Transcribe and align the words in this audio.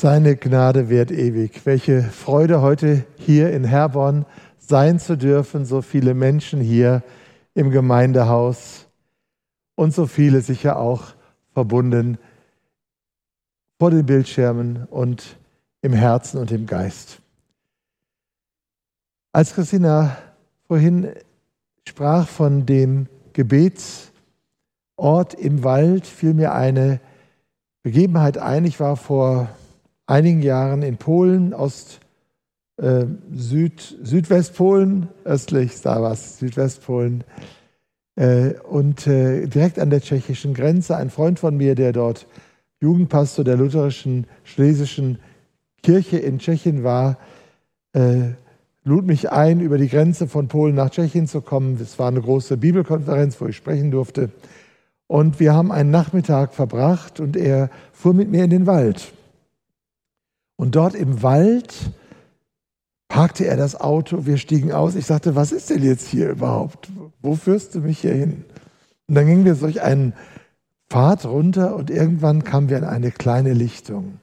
Seine 0.00 0.34
Gnade 0.34 0.88
währt 0.88 1.10
ewig. 1.10 1.66
Welche 1.66 2.02
Freude 2.02 2.62
heute 2.62 3.04
hier 3.18 3.52
in 3.52 3.64
Herborn 3.64 4.24
sein 4.56 4.98
zu 4.98 5.14
dürfen, 5.14 5.66
so 5.66 5.82
viele 5.82 6.14
Menschen 6.14 6.58
hier 6.58 7.02
im 7.52 7.70
Gemeindehaus 7.70 8.86
und 9.74 9.92
so 9.92 10.06
viele 10.06 10.40
sicher 10.40 10.78
auch 10.78 11.08
verbunden 11.52 12.16
vor 13.78 13.90
den 13.90 14.06
Bildschirmen 14.06 14.86
und 14.86 15.36
im 15.82 15.92
Herzen 15.92 16.40
und 16.40 16.50
im 16.50 16.64
Geist. 16.64 17.20
Als 19.32 19.52
Christina 19.52 20.16
vorhin 20.66 21.12
sprach 21.86 22.26
von 22.26 22.64
dem 22.64 23.06
Gebetsort 23.34 24.14
im 25.36 25.62
Wald, 25.62 26.06
fiel 26.06 26.32
mir 26.32 26.54
eine 26.54 27.00
Begebenheit 27.82 28.38
ein. 28.38 28.64
Ich 28.64 28.80
war 28.80 28.96
vor 28.96 29.50
einigen 30.10 30.42
Jahren 30.42 30.82
in 30.82 30.96
Polen, 30.96 31.54
Ost, 31.54 32.00
äh, 32.78 33.06
Süd, 33.32 33.96
Südwestpolen, 34.02 35.08
östlich, 35.24 35.80
da 35.82 36.02
war 36.02 36.12
es, 36.12 36.38
Südwestpolen, 36.38 37.24
äh, 38.16 38.54
und 38.68 39.06
äh, 39.06 39.46
direkt 39.46 39.78
an 39.78 39.90
der 39.90 40.00
tschechischen 40.00 40.52
Grenze. 40.52 40.96
Ein 40.96 41.10
Freund 41.10 41.38
von 41.38 41.56
mir, 41.56 41.76
der 41.76 41.92
dort 41.92 42.26
Jugendpastor 42.80 43.44
der 43.44 43.56
lutherischen 43.56 44.26
schlesischen 44.42 45.18
Kirche 45.82 46.18
in 46.18 46.38
Tschechien 46.38 46.82
war, 46.82 47.16
äh, 47.92 48.32
lud 48.82 49.06
mich 49.06 49.30
ein, 49.30 49.60
über 49.60 49.78
die 49.78 49.88
Grenze 49.88 50.26
von 50.26 50.48
Polen 50.48 50.74
nach 50.74 50.90
Tschechien 50.90 51.28
zu 51.28 51.40
kommen. 51.40 51.78
Es 51.80 51.98
war 51.98 52.08
eine 52.08 52.20
große 52.20 52.56
Bibelkonferenz, 52.56 53.40
wo 53.40 53.46
ich 53.46 53.56
sprechen 53.56 53.90
durfte. 53.90 54.30
Und 55.06 55.38
wir 55.38 55.54
haben 55.54 55.70
einen 55.70 55.90
Nachmittag 55.90 56.52
verbracht 56.52 57.20
und 57.20 57.36
er 57.36 57.70
fuhr 57.92 58.14
mit 58.14 58.30
mir 58.30 58.44
in 58.44 58.50
den 58.50 58.66
Wald. 58.66 59.12
Und 60.60 60.76
dort 60.76 60.94
im 60.94 61.22
Wald 61.22 61.74
parkte 63.08 63.46
er 63.46 63.56
das 63.56 63.80
Auto, 63.80 64.26
wir 64.26 64.36
stiegen 64.36 64.72
aus. 64.72 64.94
Ich 64.94 65.06
sagte, 65.06 65.34
was 65.34 65.52
ist 65.52 65.70
denn 65.70 65.82
jetzt 65.82 66.06
hier 66.06 66.28
überhaupt? 66.28 66.90
Wo 67.22 67.34
führst 67.34 67.74
du 67.74 67.80
mich 67.80 68.00
hier 68.00 68.12
hin? 68.12 68.44
Und 69.08 69.14
dann 69.14 69.24
gingen 69.26 69.46
wir 69.46 69.54
durch 69.54 69.80
einen 69.80 70.12
Pfad 70.90 71.24
runter 71.24 71.74
und 71.76 71.88
irgendwann 71.88 72.44
kamen 72.44 72.68
wir 72.68 72.76
an 72.76 72.84
eine 72.84 73.10
kleine 73.10 73.54
Lichtung. 73.54 74.20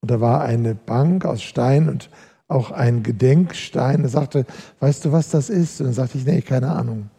Und 0.00 0.10
da 0.10 0.18
war 0.18 0.40
eine 0.40 0.74
Bank 0.74 1.26
aus 1.26 1.42
Stein 1.42 1.90
und 1.90 2.08
auch 2.48 2.70
ein 2.70 3.02
Gedenkstein. 3.02 4.02
Er 4.02 4.08
sagte, 4.08 4.46
weißt 4.80 5.04
du, 5.04 5.12
was 5.12 5.28
das 5.28 5.50
ist? 5.50 5.78
Und 5.82 5.88
dann 5.88 5.94
sagte 5.94 6.16
ich, 6.16 6.24
nee, 6.24 6.40
keine 6.40 6.70
Ahnung. 6.70 7.10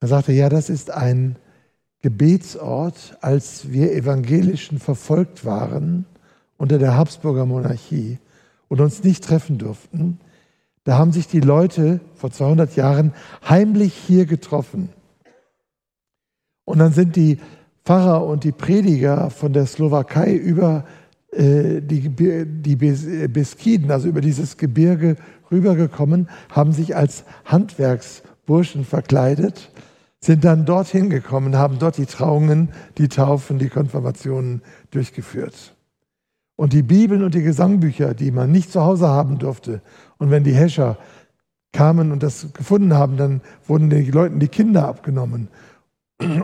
Er 0.00 0.08
sagte, 0.08 0.32
ja, 0.32 0.48
das 0.48 0.70
ist 0.70 0.90
ein 0.90 1.36
Gebetsort, 2.00 3.18
als 3.20 3.70
wir 3.70 3.92
Evangelischen 3.92 4.78
verfolgt 4.78 5.44
waren 5.44 6.06
unter 6.56 6.78
der 6.78 6.96
Habsburger 6.96 7.46
Monarchie 7.46 8.18
und 8.68 8.80
uns 8.80 9.04
nicht 9.04 9.24
treffen 9.24 9.58
durften, 9.58 10.18
da 10.84 10.98
haben 10.98 11.12
sich 11.12 11.26
die 11.26 11.40
Leute 11.40 12.00
vor 12.14 12.30
200 12.30 12.76
Jahren 12.76 13.12
heimlich 13.48 13.92
hier 13.92 14.24
getroffen. 14.24 14.90
Und 16.64 16.78
dann 16.78 16.92
sind 16.92 17.16
die 17.16 17.38
Pfarrer 17.84 18.24
und 18.24 18.44
die 18.44 18.52
Prediger 18.52 19.30
von 19.30 19.52
der 19.52 19.66
Slowakei 19.66 20.34
über 20.34 20.84
äh, 21.32 21.80
die, 21.80 22.08
die 22.08 22.76
Beskiden, 22.76 23.90
also 23.90 24.08
über 24.08 24.20
dieses 24.20 24.56
Gebirge 24.56 25.16
rübergekommen, 25.50 26.28
haben 26.50 26.72
sich 26.72 26.96
als 26.96 27.24
Handwerksburschen 27.44 28.84
verkleidet, 28.84 29.70
sind 30.20 30.44
dann 30.44 30.66
dorthin 30.66 31.10
gekommen, 31.10 31.56
haben 31.56 31.78
dort 31.78 31.98
die 31.98 32.06
Trauungen, 32.06 32.70
die 32.98 33.08
Taufen, 33.08 33.58
die 33.58 33.68
Konfirmationen 33.68 34.62
durchgeführt. 34.90 35.75
Und 36.56 36.72
die 36.72 36.82
Bibeln 36.82 37.22
und 37.22 37.34
die 37.34 37.42
Gesangbücher, 37.42 38.14
die 38.14 38.30
man 38.30 38.50
nicht 38.50 38.72
zu 38.72 38.82
Hause 38.82 39.08
haben 39.08 39.38
durfte, 39.38 39.82
und 40.18 40.30
wenn 40.30 40.42
die 40.42 40.54
Häscher 40.54 40.98
kamen 41.72 42.10
und 42.10 42.22
das 42.22 42.52
gefunden 42.54 42.94
haben, 42.94 43.18
dann 43.18 43.42
wurden 43.66 43.90
den 43.90 44.10
Leuten 44.10 44.40
die 44.40 44.48
Kinder 44.48 44.88
abgenommen. 44.88 45.48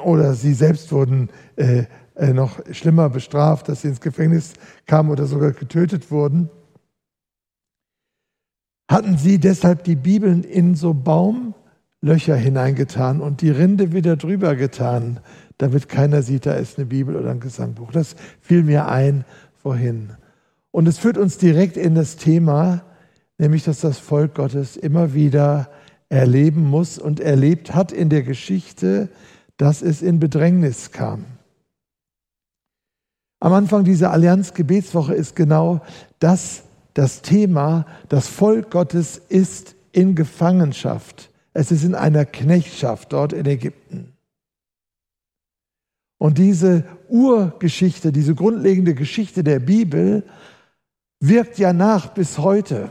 Oder 0.05 0.35
sie 0.35 0.53
selbst 0.53 0.93
wurden 0.93 1.31
äh, 1.57 1.85
äh, 2.15 2.35
noch 2.35 2.61
schlimmer 2.73 3.09
bestraft, 3.09 3.69
dass 3.69 3.83
sie 3.83 3.89
ins 3.89 4.03
Gefängnis 4.03 4.53
kamen 4.87 5.11
oder 5.11 5.25
sogar 5.25 5.53
getötet 5.53 6.11
wurden. 6.11 6.51
Hatten 8.91 9.17
sie 9.17 9.39
deshalb 9.39 9.85
die 9.85 9.97
Bibeln 9.97 10.45
in 10.45 10.75
so 10.75 10.93
Baumlöcher 10.93 12.37
hineingetan 12.37 13.23
und 13.23 13.41
die 13.41 13.51
Rinde 13.51 13.93
wieder 13.93 14.17
drüber 14.17 14.55
getan, 14.55 15.21
damit 15.57 15.89
keiner 15.89 16.21
sieht, 16.21 16.45
da 16.45 16.55
ist 16.55 16.77
eine 16.77 16.87
Bibel 16.87 17.17
oder 17.17 17.31
ein 17.31 17.41
Gesangbuch. 17.41 17.93
Das 17.93 18.17
fiel 18.41 18.63
mir 18.63 18.89
ein 18.89 19.25
vorhin. 19.63 20.11
Und 20.71 20.89
es 20.89 20.99
führt 20.99 21.19
uns 21.19 21.39
direkt 21.39 21.77
in 21.77 21.95
das 21.95 22.17
Thema, 22.17 22.83
nämlich 23.39 23.65
dass 23.65 23.81
das 23.81 23.99
Volk 23.99 24.35
Gottes 24.35 24.77
immer 24.77 25.15
wieder 25.15 25.71
erleben 26.09 26.69
muss 26.69 26.99
und 26.99 27.21
erlebt 27.21 27.75
hat 27.75 27.93
in 27.93 28.09
der 28.09 28.23
Geschichte, 28.23 29.09
dass 29.57 29.83
es 29.83 30.03
in 30.03 30.19
Bedrängnis 30.19 30.91
kam. 30.93 31.25
Am 33.41 33.53
Anfang 33.53 33.85
dieser 33.85 34.13
Allianz-Gebetswoche 34.13 35.15
ist 35.15 35.35
genau 35.35 35.81
das 36.19 36.63
das 36.95 37.23
Thema, 37.23 37.87
das 38.09 38.29
Volk 38.29 38.71
Gottes 38.71 39.21
ist 39.29 39.75
in 39.93 40.15
Gefangenschaft. 40.15 41.31
Es 41.55 41.71
ist 41.71 41.85
in 41.85 41.95
einer 41.95 42.25
Knechtschaft 42.25 43.13
dort 43.13 43.33
in 43.33 43.47
Ägypten. 43.47 44.13
Und 46.23 46.39
diese 46.39 46.85
Urgeschichte, 47.09 48.13
diese 48.13 48.37
grundlegende 48.37 48.95
Geschichte 48.95 49.43
der 49.43 49.59
Bibel 49.59 50.23
wirkt 51.19 51.59
ja 51.59 51.73
nach 51.73 52.15
bis 52.15 52.39
heute. 52.39 52.91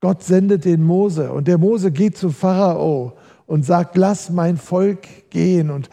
Gott 0.00 0.24
sendet 0.24 0.64
den 0.64 0.82
Mose 0.82 1.30
und 1.30 1.46
der 1.46 1.56
Mose 1.56 1.92
geht 1.92 2.16
zu 2.16 2.30
Pharao 2.30 3.12
und 3.46 3.64
sagt, 3.64 3.96
lass 3.96 4.28
mein 4.28 4.56
Volk 4.56 5.30
gehen. 5.30 5.70
Und 5.70 5.88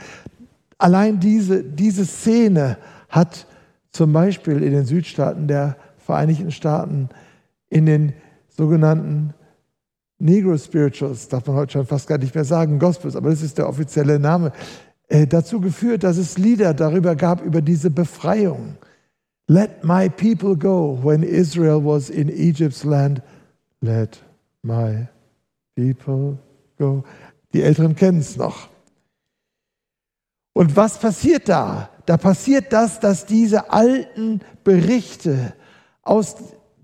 allein 0.79 1.19
diese, 1.19 1.63
diese 1.63 2.03
Szene 2.03 2.79
hat 3.09 3.45
zum 3.91 4.11
Beispiel 4.11 4.63
in 4.63 4.71
den 4.71 4.85
Südstaaten 4.85 5.47
der 5.47 5.77
Vereinigten 5.99 6.49
Staaten, 6.49 7.09
in 7.69 7.85
den 7.85 8.13
sogenannten 8.49 9.35
Negro 10.17 10.57
Spirituals, 10.57 11.27
darf 11.27 11.45
man 11.45 11.57
heute 11.57 11.73
schon 11.73 11.85
fast 11.85 12.07
gar 12.07 12.17
nicht 12.17 12.33
mehr 12.33 12.45
sagen, 12.45 12.79
Gospels, 12.79 13.15
aber 13.15 13.29
das 13.29 13.43
ist 13.43 13.59
der 13.59 13.69
offizielle 13.69 14.17
Name, 14.17 14.51
äh, 15.07 15.27
dazu 15.27 15.59
geführt, 15.59 16.03
dass 16.03 16.17
es 16.17 16.37
Lieder 16.37 16.73
darüber 16.73 17.15
gab, 17.15 17.41
über 17.41 17.61
diese 17.61 17.89
Befreiung. 17.89 18.77
Let 19.47 19.83
my 19.83 20.09
people 20.09 20.55
go 20.55 20.97
when 21.03 21.23
Israel 21.23 21.83
was 21.83 22.09
in 22.09 22.29
Egypt's 22.29 22.83
land. 22.83 23.21
Let 23.81 24.19
my 24.61 25.07
people 25.75 26.37
go. 26.77 27.03
Die 27.53 27.61
Älteren 27.61 27.95
kennen 27.95 28.19
es 28.19 28.37
noch. 28.37 28.69
Und 30.53 30.75
was 30.75 30.99
passiert 30.99 31.49
da? 31.49 31.89
Da 32.05 32.17
passiert 32.17 32.71
das, 32.71 32.99
dass 32.99 33.25
diese 33.25 33.71
alten 33.71 34.41
Berichte 34.63 35.53
aus 36.03 36.35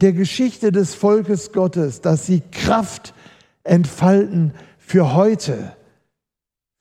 der 0.01 0.13
Geschichte 0.13 0.71
des 0.71 0.95
Volkes 0.95 1.51
Gottes, 1.51 2.01
dass 2.01 2.25
sie 2.25 2.41
Kraft 2.51 3.13
entfalten 3.63 4.53
für 4.77 5.13
heute, 5.13 5.75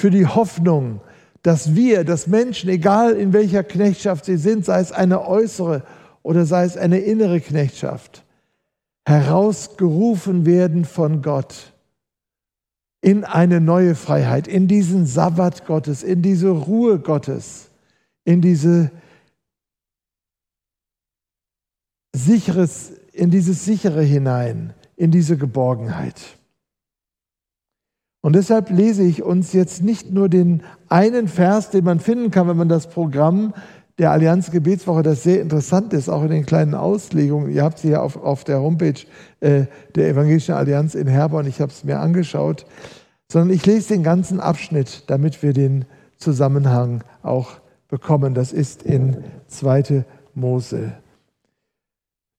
für 0.01 0.11
die 0.11 0.27
Hoffnung, 0.27 1.01
dass 1.49 1.75
wir, 1.75 2.05
dass 2.05 2.27
Menschen, 2.27 2.69
egal 2.69 3.15
in 3.15 3.33
welcher 3.33 3.65
Knechtschaft 3.65 4.27
sie 4.27 4.37
sind, 4.37 4.67
sei 4.67 4.81
es 4.81 4.93
eine 4.93 5.27
äußere 5.27 5.83
oder 6.23 6.45
sei 6.45 6.65
es 6.65 6.77
eine 6.77 6.99
innere 6.99 7.41
Knechtschaft, 7.41 8.23
herausgerufen 9.07 10.45
werden 10.45 10.85
von 10.85 11.23
Gott 11.23 11.73
in 13.01 13.25
eine 13.25 13.63
neue 13.63 13.95
Freiheit, 13.95 14.47
in 14.47 14.69
diesen 14.69 15.07
Sabbat 15.07 15.65
Gottes, 15.65 16.03
in 16.03 16.21
diese 16.21 16.51
Ruhe 16.51 16.99
Gottes, 16.99 17.71
in 18.27 18.43
diese 18.43 18.91
sicheres, 22.13 22.93
in 23.15 23.31
dieses 23.31 23.65
sichere 23.65 24.03
hinein, 24.03 24.75
in 24.97 25.11
diese 25.11 25.39
Geborgenheit. 25.39 26.38
Und 28.21 28.35
deshalb 28.35 28.71
lese 28.71 29.05
ich 29.05 29.23
uns 29.23 29.53
jetzt 29.53 29.83
nicht 29.83 30.13
nur 30.13 30.29
den 30.29 30.63
einen 30.89 31.29
Vers, 31.29 31.71
den 31.71 31.85
man 31.85 32.01
finden 32.01 32.31
kann, 32.31 32.49
wenn 32.49 32.57
man 32.57 32.69
das 32.69 32.89
Programm 32.89 33.55
der 33.99 34.13
Allianz 34.13 34.51
Gebetswoche, 34.51 35.03
das 35.03 35.25
sehr 35.25 35.41
interessant 35.41 35.93
ist, 35.93 36.09
auch 36.09 36.23
in 36.23 36.31
den 36.31 36.47
kleinen 36.47 36.75
Auslegungen. 36.75 37.51
Ihr 37.51 37.65
habt 37.65 37.79
sie 37.79 37.91
ja 37.91 38.01
auf, 38.01 38.17
auf 38.17 38.45
der 38.45 38.61
Homepage 38.61 39.01
äh, 39.41 39.67
der 39.95 40.09
Evangelischen 40.09 40.55
Allianz 40.55 40.95
in 40.95 41.09
Herborn, 41.09 41.47
ich 41.47 41.61
habe 41.61 41.73
es 41.73 41.85
mir 41.85 41.99
angeschaut, 41.99 42.65
sondern 43.31 43.55
ich 43.55 43.67
lese 43.67 43.95
den 43.95 44.03
ganzen 44.03 44.41
Abschnitt, 44.41 45.05
damit 45.09 45.43
wir 45.43 45.53
den 45.53 45.85
Zusammenhang 46.17 47.03
auch 47.23 47.61
bekommen. 47.89 48.35
Das 48.35 48.53
ist 48.53 48.83
in 48.83 49.25
2. 49.49 50.05
Mose, 50.35 50.93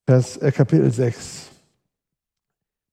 Vers, 0.08 0.38
äh, 0.38 0.52
Kapitel 0.52 0.92
6. 0.92 1.50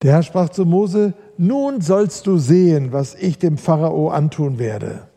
Der 0.02 0.12
Herr 0.12 0.22
sprach 0.22 0.50
zu 0.50 0.64
Mose, 0.64 1.14
nun 1.38 1.80
sollst 1.80 2.26
du 2.26 2.38
sehen, 2.38 2.92
was 2.92 3.14
ich 3.14 3.38
dem 3.38 3.56
Pharao 3.56 4.10
antun 4.10 4.58
werde. 4.58 5.08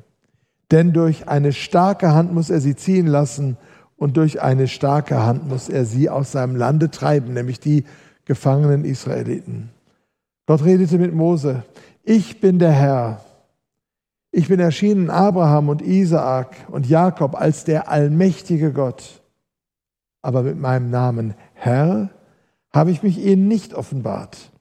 Denn 0.72 0.94
durch 0.94 1.28
eine 1.28 1.54
starke 1.54 2.14
Hand 2.14 2.34
muss 2.34 2.50
er 2.50 2.62
sie 2.62 2.76
ziehen 2.76 3.08
lassen 3.08 3.58
und 3.98 4.18
durch 4.18 4.42
eine 4.42 4.68
starke 4.68 5.24
Hand 5.24 5.50
muss 5.50 5.68
er 5.68 5.86
sie 5.86 6.10
aus 6.10 6.32
seinem 6.32 6.56
Lande 6.56 6.90
treiben, 6.92 7.34
nämlich 7.34 7.60
die 7.60 7.84
gefangenen 8.26 8.86
Israeliten. 8.86 9.70
Gott 10.46 10.64
redete 10.64 10.98
mit 10.98 11.14
Mose, 11.14 11.64
ich 12.04 12.40
bin 12.40 12.60
der 12.60 12.72
Herr. 12.72 13.22
Ich 14.32 14.48
bin 14.48 14.60
erschienen 14.60 15.10
Abraham 15.10 15.70
und 15.70 15.82
Isaak 15.82 16.56
und 16.70 16.88
Jakob 16.88 17.36
als 17.36 17.66
der 17.66 17.90
allmächtige 17.90 18.72
Gott. 18.72 19.22
Aber 20.22 20.44
mit 20.44 20.60
meinem 20.60 20.90
Namen 20.92 21.34
Herr 21.54 22.10
habe 22.72 22.92
ich 22.92 23.04
mich 23.04 23.18
ihnen 23.18 23.48
nicht 23.48 23.74
offenbart. 23.74 24.52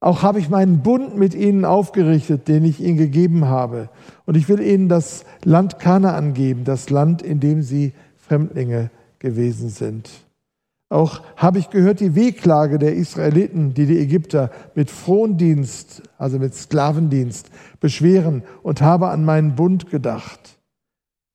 Auch 0.00 0.22
habe 0.22 0.38
ich 0.38 0.48
meinen 0.48 0.80
Bund 0.80 1.16
mit 1.18 1.34
ihnen 1.34 1.66
aufgerichtet, 1.66 2.48
den 2.48 2.64
ich 2.64 2.80
ihnen 2.80 2.96
gegeben 2.96 3.46
habe. 3.46 3.90
Und 4.24 4.36
ich 4.36 4.48
will 4.48 4.60
ihnen 4.60 4.88
das 4.88 5.26
Land 5.44 5.78
Kanaan 5.78 6.32
geben, 6.32 6.64
das 6.64 6.88
Land, 6.88 7.20
in 7.20 7.38
dem 7.38 7.60
sie 7.60 7.92
Fremdlinge 8.16 8.90
gewesen 9.18 9.68
sind. 9.68 10.08
Auch 10.88 11.20
habe 11.36 11.58
ich 11.58 11.70
gehört 11.70 12.00
die 12.00 12.14
Wehklage 12.14 12.78
der 12.78 12.94
Israeliten, 12.94 13.74
die 13.74 13.86
die 13.86 13.98
Ägypter 13.98 14.50
mit 14.74 14.90
Frondienst, 14.90 16.02
also 16.18 16.38
mit 16.38 16.54
Sklavendienst, 16.54 17.50
beschweren 17.78 18.42
und 18.62 18.80
habe 18.80 19.08
an 19.08 19.24
meinen 19.24 19.54
Bund 19.54 19.90
gedacht. 19.90 20.58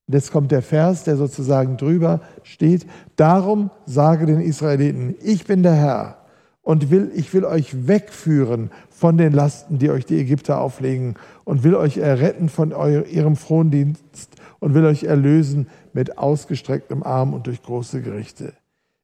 Und 0.08 0.14
jetzt 0.14 0.32
kommt 0.32 0.50
der 0.50 0.62
Vers, 0.62 1.04
der 1.04 1.16
sozusagen 1.16 1.76
drüber 1.76 2.20
steht. 2.42 2.86
Darum 3.14 3.70
sage 3.86 4.26
den 4.26 4.40
Israeliten, 4.40 5.14
ich 5.22 5.44
bin 5.44 5.62
der 5.62 5.74
Herr 5.74 6.25
und 6.66 6.90
will, 6.90 7.12
ich 7.14 7.32
will 7.32 7.44
euch 7.44 7.86
wegführen 7.86 8.72
von 8.90 9.16
den 9.16 9.32
Lasten, 9.32 9.78
die 9.78 9.88
euch 9.88 10.04
die 10.04 10.18
Ägypter 10.18 10.60
auflegen 10.60 11.14
und 11.44 11.62
will 11.62 11.76
euch 11.76 11.96
erretten 11.96 12.48
von 12.48 12.72
ihrem 13.08 13.36
Frondienst 13.36 14.30
und 14.58 14.74
will 14.74 14.84
euch 14.84 15.04
erlösen 15.04 15.68
mit 15.92 16.18
ausgestrecktem 16.18 17.04
Arm 17.04 17.34
und 17.34 17.46
durch 17.46 17.62
große 17.62 18.02
Gerichte. 18.02 18.52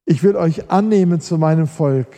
Ich 0.05 0.25
will 0.25 0.35
euch 0.35 0.73
annehmen 0.73 1.21
zu 1.21 1.39
meinem 1.39 1.69
Volk 1.69 2.09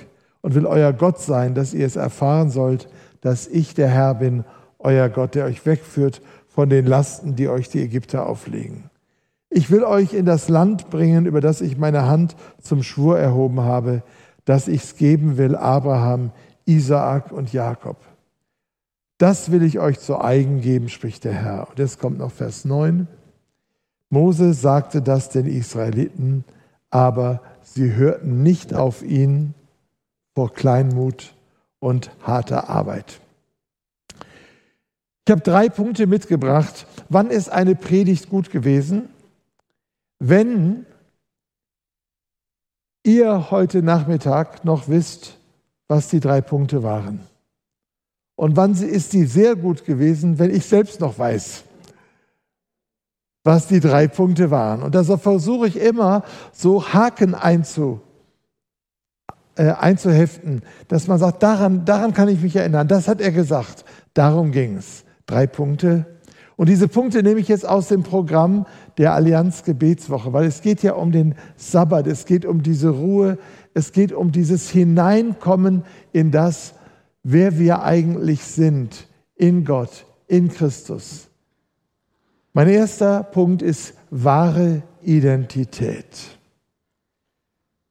und 0.41 0.55
will 0.55 0.65
euer 0.65 0.95
Gott 0.95 1.21
sein, 1.21 1.55
dass 1.55 1.75
ihr 1.75 1.85
es 1.85 1.97
erfahren 1.97 2.49
sollt, 2.49 2.89
dass 3.21 3.47
ich 3.47 3.75
der 3.75 3.89
Herr 3.89 4.15
bin, 4.15 4.45
euer 4.79 5.11
Gott, 5.11 5.35
der 5.35 5.45
euch 5.45 5.67
wegführt 5.67 6.23
von 6.49 6.71
den 6.71 6.87
Lasten, 6.87 7.37
die 7.37 7.49
euch 7.49 7.69
die 7.69 7.83
Ägypter 7.83 8.27
auflegen. 8.27 8.89
Ich 9.51 9.71
will 9.71 9.85
euch 9.85 10.15
in 10.15 10.25
das 10.25 10.49
Land 10.49 10.89
bringen, 10.89 11.27
über 11.27 11.43
das 11.43 11.61
ich 11.61 11.77
meine 11.77 12.07
Hand 12.07 12.35
zum 12.63 12.83
Schwur 12.83 13.19
erhoben 13.19 13.61
habe, 13.61 14.03
dass 14.45 14.69
ich 14.69 14.83
es 14.83 14.97
geben 14.97 15.37
will, 15.37 15.57
Abraham, 15.57 16.31
Isaak 16.67 17.33
und 17.33 17.53
Jakob. 17.53 17.97
Das 19.19 19.51
will 19.51 19.63
ich 19.63 19.79
euch 19.79 20.01
zu 20.01 20.21
eigen 20.21 20.61
geben, 20.61 20.89
spricht 20.89 21.25
der 21.25 21.35
Herr. 21.35 21.69
Und 21.69 21.79
jetzt 21.79 21.99
kommt 21.99 22.19
noch 22.19 22.33
Vers 22.33 22.65
9. 22.65 23.07
Mose 24.11 24.53
sagte 24.55 25.03
das 25.03 25.31
den 25.31 25.47
Israeliten, 25.47 26.45
aber 26.91 27.41
sie 27.63 27.95
hörten 27.95 28.43
nicht 28.43 28.75
auf 28.75 29.03
ihn 29.03 29.55
vor 30.35 30.53
Kleinmut 30.53 31.35
und 31.81 32.11
harter 32.23 32.69
Arbeit. 32.69 33.21
Ich 35.27 35.31
habe 35.31 35.41
drei 35.41 35.69
Punkte 35.69 36.07
mitgebracht. 36.07 36.87
Wann 37.09 37.31
ist 37.31 37.49
eine 37.49 37.75
Predigt 37.75 38.29
gut 38.29 38.51
gewesen? 38.51 39.09
Wenn 40.19 40.87
ihr 43.05 43.51
heute 43.51 43.83
Nachmittag 43.83 44.65
noch 44.65 44.89
wisst, 44.89 45.39
was 45.89 46.09
die 46.09 46.21
drei 46.21 46.41
Punkte 46.41 46.83
waren. 46.83 47.21
Und 48.37 48.57
wann 48.57 48.73
ist 48.73 49.13
sie 49.13 49.25
sehr 49.27 49.55
gut 49.55 49.85
gewesen, 49.85 50.39
wenn 50.39 50.51
ich 50.51 50.67
selbst 50.67 51.01
noch 51.01 51.19
weiß, 51.19 51.63
was 53.45 53.69
die 53.69 53.81
drei 53.81 54.09
Punkte 54.09 54.51
waren. 54.51 54.83
Und 54.83 54.95
deshalb 54.95 55.23
versuche 55.23 55.69
ich 55.69 55.79
immer 55.79 56.25
so 56.53 56.93
Haken 56.93 57.35
einzu, 57.35 58.01
äh, 59.57 59.71
einzuheften, 59.71 60.63
dass 60.89 61.07
man 61.07 61.19
sagt, 61.19 61.43
daran, 61.43 61.85
daran 61.85 62.15
kann 62.15 62.29
ich 62.29 62.41
mich 62.41 62.57
erinnern, 62.57 62.89
das 62.89 63.07
hat 63.07 63.21
er 63.21 63.31
gesagt, 63.31 63.85
darum 64.15 64.51
ging 64.51 64.79
es. 64.79 65.05
Drei 65.27 65.47
Punkte. 65.47 66.07
Und 66.57 66.69
diese 66.69 66.87
Punkte 66.89 67.23
nehme 67.23 67.41
ich 67.41 67.49
jetzt 67.49 67.69
aus 67.69 67.89
dem 67.89 68.03
Programm 68.03 68.67
der 68.97 69.13
Allianz 69.13 69.65
Gebetswoche, 69.65 70.33
weil 70.33 70.47
es 70.47 70.63
geht 70.63 70.83
ja 70.83 70.93
um 70.95 71.11
den 71.11 71.35
Sabbat, 71.57 72.07
es 72.07 72.27
geht 72.27 72.45
um 72.45 72.63
diese 72.63 72.91
Ruhe, 72.91 73.39
es 73.75 73.93
geht 73.93 74.13
um 74.13 74.31
dieses 74.31 74.71
Hineinkommen 74.71 75.83
in 76.13 76.31
das, 76.31 76.75
wer 77.25 77.59
wir 77.59 77.83
eigentlich 77.83 78.45
sind, 78.45 79.09
in 79.35 79.65
Gott, 79.65 80.07
in 80.29 80.49
Christus. 80.49 81.29
Mein 82.53 82.69
erster 82.69 83.25
Punkt 83.25 83.63
ist 83.63 83.95
wahre 84.11 84.83
Identität. 85.03 86.07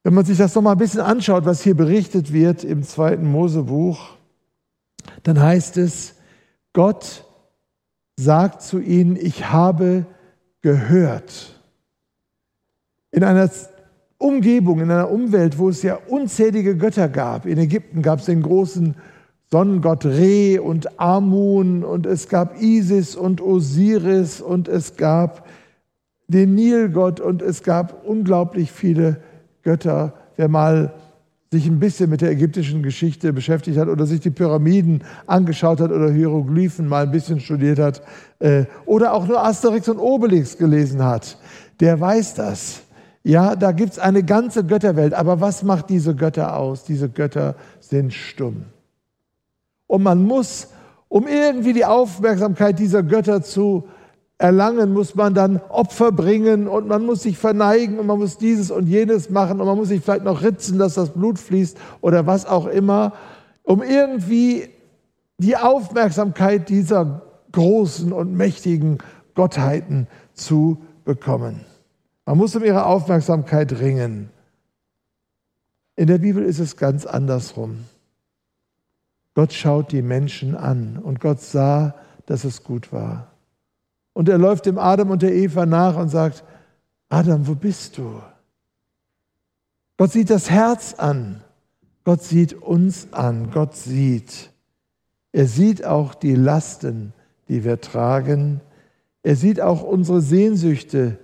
Wenn 0.02 0.14
man 0.14 0.24
sich 0.24 0.38
das 0.38 0.54
noch 0.54 0.62
mal 0.62 0.72
ein 0.72 0.78
bisschen 0.78 1.00
anschaut, 1.00 1.44
was 1.44 1.62
hier 1.62 1.74
berichtet 1.74 2.32
wird 2.32 2.64
im 2.64 2.82
zweiten 2.82 3.30
Mosebuch, 3.30 4.16
dann 5.22 5.40
heißt 5.40 5.76
es, 5.76 6.14
Gott 6.72 7.24
sagt 8.16 8.62
zu 8.62 8.80
ihnen, 8.80 9.16
ich 9.16 9.50
habe 9.50 10.06
gehört. 10.62 11.60
In 13.10 13.24
einer 13.24 13.50
Umgebung, 14.18 14.80
in 14.80 14.90
einer 14.90 15.10
Umwelt, 15.10 15.58
wo 15.58 15.68
es 15.68 15.82
ja 15.82 15.98
unzählige 16.08 16.76
Götter 16.76 17.08
gab. 17.08 17.46
In 17.46 17.58
Ägypten 17.58 18.02
gab 18.02 18.20
es 18.20 18.26
den 18.26 18.42
großen 18.42 18.94
Sonnengott 19.50 20.04
Re 20.04 20.60
und 20.62 20.98
Amun 20.98 21.84
und 21.84 22.06
es 22.06 22.28
gab 22.28 22.60
Isis 22.60 23.14
und 23.14 23.40
Osiris 23.40 24.40
und 24.40 24.68
es 24.68 24.96
gab 24.96 25.46
den 26.26 26.54
Nilgott 26.54 27.20
und 27.20 27.42
es 27.42 27.62
gab 27.62 28.04
unglaublich 28.04 28.72
viele 28.72 29.20
Götter. 29.62 30.14
Wer 30.36 30.48
mal 30.48 30.94
sich 31.54 31.68
ein 31.68 31.78
bisschen 31.78 32.10
mit 32.10 32.20
der 32.20 32.32
ägyptischen 32.32 32.82
Geschichte 32.82 33.32
beschäftigt 33.32 33.78
hat 33.78 33.86
oder 33.86 34.06
sich 34.06 34.18
die 34.18 34.30
Pyramiden 34.30 35.04
angeschaut 35.28 35.80
hat 35.80 35.92
oder 35.92 36.10
Hieroglyphen 36.10 36.88
mal 36.88 37.04
ein 37.04 37.12
bisschen 37.12 37.38
studiert 37.38 37.78
hat 37.78 38.02
äh, 38.40 38.64
oder 38.86 39.12
auch 39.12 39.28
nur 39.28 39.44
Asterix 39.44 39.88
und 39.88 39.98
Obelix 39.98 40.58
gelesen 40.58 41.04
hat, 41.04 41.38
der 41.78 42.00
weiß 42.00 42.34
das. 42.34 42.82
Ja, 43.22 43.54
da 43.54 43.70
gibt 43.70 43.92
es 43.92 43.98
eine 44.00 44.24
ganze 44.24 44.64
Götterwelt. 44.64 45.14
Aber 45.14 45.40
was 45.40 45.62
macht 45.62 45.90
diese 45.90 46.16
Götter 46.16 46.56
aus? 46.56 46.82
Diese 46.82 47.08
Götter 47.08 47.54
sind 47.78 48.12
stumm. 48.12 48.64
Und 49.86 50.02
man 50.02 50.24
muss, 50.24 50.68
um 51.08 51.28
irgendwie 51.28 51.72
die 51.72 51.84
Aufmerksamkeit 51.84 52.80
dieser 52.80 53.04
Götter 53.04 53.42
zu 53.42 53.88
erlangen, 54.38 54.92
muss 54.92 55.14
man 55.14 55.34
dann 55.34 55.60
Opfer 55.68 56.12
bringen 56.12 56.66
und 56.66 56.88
man 56.88 57.06
muss 57.06 57.22
sich 57.22 57.38
verneigen 57.38 57.98
und 57.98 58.06
man 58.06 58.18
muss 58.18 58.36
dieses 58.36 58.70
und 58.70 58.86
jenes 58.86 59.30
machen 59.30 59.60
und 59.60 59.66
man 59.66 59.76
muss 59.76 59.88
sich 59.88 60.02
vielleicht 60.02 60.24
noch 60.24 60.42
ritzen, 60.42 60.78
dass 60.78 60.94
das 60.94 61.10
Blut 61.10 61.38
fließt 61.38 61.78
oder 62.00 62.26
was 62.26 62.46
auch 62.46 62.66
immer, 62.66 63.12
um 63.62 63.82
irgendwie 63.82 64.68
die 65.38 65.56
Aufmerksamkeit 65.56 66.68
dieser 66.68 67.22
großen 67.52 68.12
und 68.12 68.34
mächtigen 68.34 68.98
Gottheiten 69.34 70.08
zu 70.32 70.82
bekommen. 71.04 71.60
Man 72.26 72.38
muss 72.38 72.56
um 72.56 72.64
ihre 72.64 72.86
Aufmerksamkeit 72.86 73.72
ringen. 73.78 74.30
In 75.96 76.08
der 76.08 76.18
Bibel 76.18 76.42
ist 76.44 76.58
es 76.58 76.76
ganz 76.76 77.06
andersrum. 77.06 77.84
Gott 79.34 79.52
schaut 79.52 79.92
die 79.92 80.02
Menschen 80.02 80.56
an 80.56 80.98
und 80.98 81.20
Gott 81.20 81.40
sah, 81.40 81.94
dass 82.26 82.44
es 82.44 82.64
gut 82.64 82.92
war. 82.92 83.33
Und 84.14 84.28
er 84.28 84.38
läuft 84.38 84.64
dem 84.64 84.78
Adam 84.78 85.10
und 85.10 85.20
der 85.20 85.34
Eva 85.34 85.66
nach 85.66 85.96
und 85.96 86.08
sagt, 86.08 86.44
Adam, 87.10 87.46
wo 87.46 87.54
bist 87.54 87.98
du? 87.98 88.22
Gott 89.98 90.12
sieht 90.12 90.30
das 90.30 90.50
Herz 90.50 90.94
an. 90.94 91.42
Gott 92.04 92.22
sieht 92.22 92.54
uns 92.54 93.12
an. 93.12 93.50
Gott 93.50 93.76
sieht. 93.76 94.50
Er 95.32 95.46
sieht 95.46 95.84
auch 95.84 96.14
die 96.14 96.34
Lasten, 96.34 97.12
die 97.48 97.64
wir 97.64 97.80
tragen. 97.80 98.60
Er 99.22 99.36
sieht 99.36 99.60
auch 99.60 99.82
unsere 99.82 100.20
Sehnsüchte, 100.20 101.18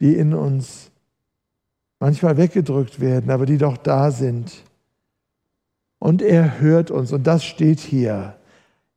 die 0.00 0.14
in 0.14 0.34
uns 0.34 0.90
manchmal 1.98 2.36
weggedrückt 2.36 3.00
werden, 3.00 3.30
aber 3.30 3.46
die 3.46 3.58
doch 3.58 3.76
da 3.76 4.10
sind. 4.10 4.52
Und 5.98 6.20
er 6.20 6.60
hört 6.60 6.90
uns. 6.90 7.12
Und 7.12 7.26
das 7.26 7.44
steht 7.44 7.80
hier. 7.80 8.36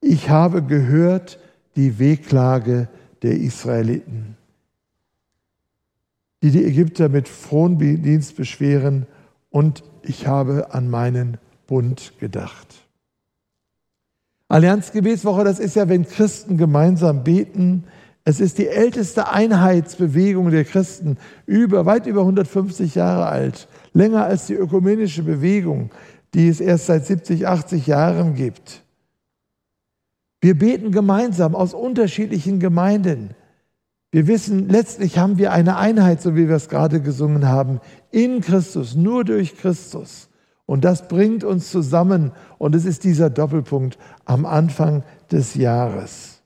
Ich 0.01 0.29
habe 0.29 0.61
gehört 0.63 1.39
die 1.75 1.99
Wehklage 1.99 2.89
der 3.23 3.37
Israeliten, 3.37 4.37
die 6.43 6.51
die 6.51 6.65
Ägypter 6.65 7.09
mit 7.09 7.27
Frondienst 7.27 8.35
beschweren, 8.35 9.05
und 9.49 9.83
ich 10.03 10.27
habe 10.27 10.73
an 10.73 10.89
meinen 10.89 11.37
Bund 11.67 12.13
gedacht. 12.19 12.67
Allianzgebetswoche, 14.49 15.43
das 15.43 15.59
ist 15.59 15.75
ja, 15.75 15.89
wenn 15.89 16.07
Christen 16.07 16.57
gemeinsam 16.57 17.23
beten. 17.23 17.83
Es 18.23 18.39
ist 18.39 18.57
die 18.57 18.67
älteste 18.67 19.29
Einheitsbewegung 19.29 20.51
der 20.51 20.63
Christen, 20.63 21.17
über, 21.45 21.85
weit 21.85 22.07
über 22.07 22.21
150 22.21 22.95
Jahre 22.95 23.27
alt, 23.27 23.67
länger 23.93 24.25
als 24.25 24.47
die 24.47 24.53
ökumenische 24.53 25.23
Bewegung, 25.23 25.91
die 26.33 26.47
es 26.47 26.59
erst 26.59 26.87
seit 26.87 27.05
70, 27.05 27.47
80 27.47 27.87
Jahren 27.87 28.35
gibt. 28.35 28.83
Wir 30.47 30.57
beten 30.57 30.93
gemeinsam 30.93 31.55
aus 31.55 31.73
unterschiedlichen 31.73 32.61
Gemeinden. 32.61 33.31
Wir 34.11 34.27
wissen, 34.27 34.69
letztlich 34.69 35.17
haben 35.17 35.37
wir 35.37 35.51
eine 35.51 35.75
Einheit, 35.75 36.21
so 36.21 36.37
wie 36.37 36.47
wir 36.47 36.55
es 36.55 36.69
gerade 36.69 37.01
gesungen 37.01 37.49
haben, 37.49 37.81
in 38.11 38.39
Christus, 38.39 38.95
nur 38.95 39.25
durch 39.25 39.57
Christus. 39.57 40.29
Und 40.65 40.85
das 40.85 41.09
bringt 41.09 41.43
uns 41.43 41.69
zusammen. 41.69 42.31
Und 42.59 42.75
es 42.75 42.85
ist 42.85 43.03
dieser 43.03 43.29
Doppelpunkt 43.29 43.97
am 44.23 44.45
Anfang 44.45 45.03
des 45.33 45.55
Jahres. 45.55 46.41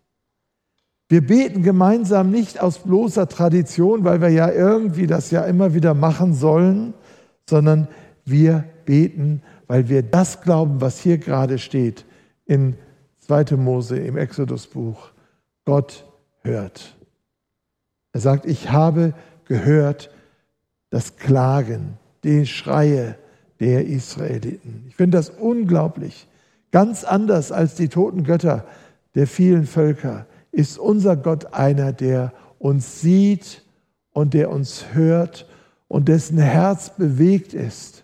Wir 1.08 1.24
beten 1.24 1.62
gemeinsam 1.62 2.31
nicht 2.31 2.60
aus 2.60 2.79
bloßer 2.79 3.27
Tradition, 3.27 4.03
weil 4.03 4.20
wir 4.20 4.29
ja 4.29 4.50
irgendwie 4.50 5.05
das 5.05 5.29
ja 5.29 5.43
immer 5.43 5.75
wieder 5.75 5.93
machen 5.93 6.34
sollen, 6.34 6.96
sondern 7.48 7.88
wir 8.25 8.63
beten, 8.84 9.43
weil 9.67 9.89
wir 9.89 10.01
das 10.01 10.41
glauben, 10.41 10.81
was 10.81 11.00
hier 11.00 11.20
gerade 11.20 11.60
steht 11.60 12.03
in 12.48 12.77
2. 13.22 13.56
Mose 13.56 13.98
im 13.98 14.18
Exodusbuch. 14.18 15.12
Gott 15.66 16.06
hört. 16.42 16.96
Er 18.13 18.20
sagt, 18.20 18.46
ich 18.46 18.72
habe 18.72 19.13
gehört 19.46 20.12
das 20.90 21.16
Klagen, 21.16 21.98
die 22.24 22.46
Schreie 22.46 23.16
der 23.60 23.86
Israeliten. 23.86 24.86
Ich 24.88 24.96
finde 24.96 25.18
das 25.18 25.30
unglaublich. 25.30 26.28
Ganz 26.72 27.04
anders 27.04 27.51
als 27.51 27.75
die 27.75 27.90
toten 27.90 28.24
Götter 28.24 28.66
der 29.16 29.28
vielen 29.28 29.66
Völker 29.66 30.25
ist 30.51 30.78
unser 30.78 31.16
Gott 31.16 31.54
einer, 31.54 31.94
der 31.94 32.34
uns 32.60 33.01
sieht 33.01 33.63
und 34.12 34.34
der 34.34 34.50
uns 34.50 34.94
hört 34.94 35.48
und 35.88 36.08
dessen 36.08 36.38
Herz 36.38 36.92
bewegt 36.96 37.54
ist 37.54 38.04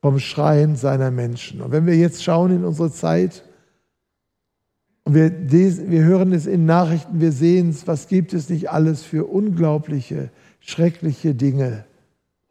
vom 0.00 0.18
Schreien 0.18 0.76
seiner 0.76 1.10
Menschen. 1.10 1.60
Und 1.60 1.72
wenn 1.72 1.86
wir 1.86 1.96
jetzt 1.96 2.22
schauen 2.22 2.52
in 2.52 2.64
unsere 2.64 2.90
Zeit, 2.90 3.44
und 5.08 5.14
wir, 5.14 5.32
wir 5.90 6.04
hören 6.04 6.34
es 6.34 6.44
in 6.44 6.66
Nachrichten, 6.66 7.18
wir 7.18 7.32
sehen 7.32 7.70
es, 7.70 7.86
was 7.86 8.08
gibt 8.08 8.34
es 8.34 8.50
nicht 8.50 8.68
alles 8.68 9.04
für 9.04 9.24
unglaubliche, 9.24 10.28
schreckliche 10.60 11.34
Dinge. 11.34 11.86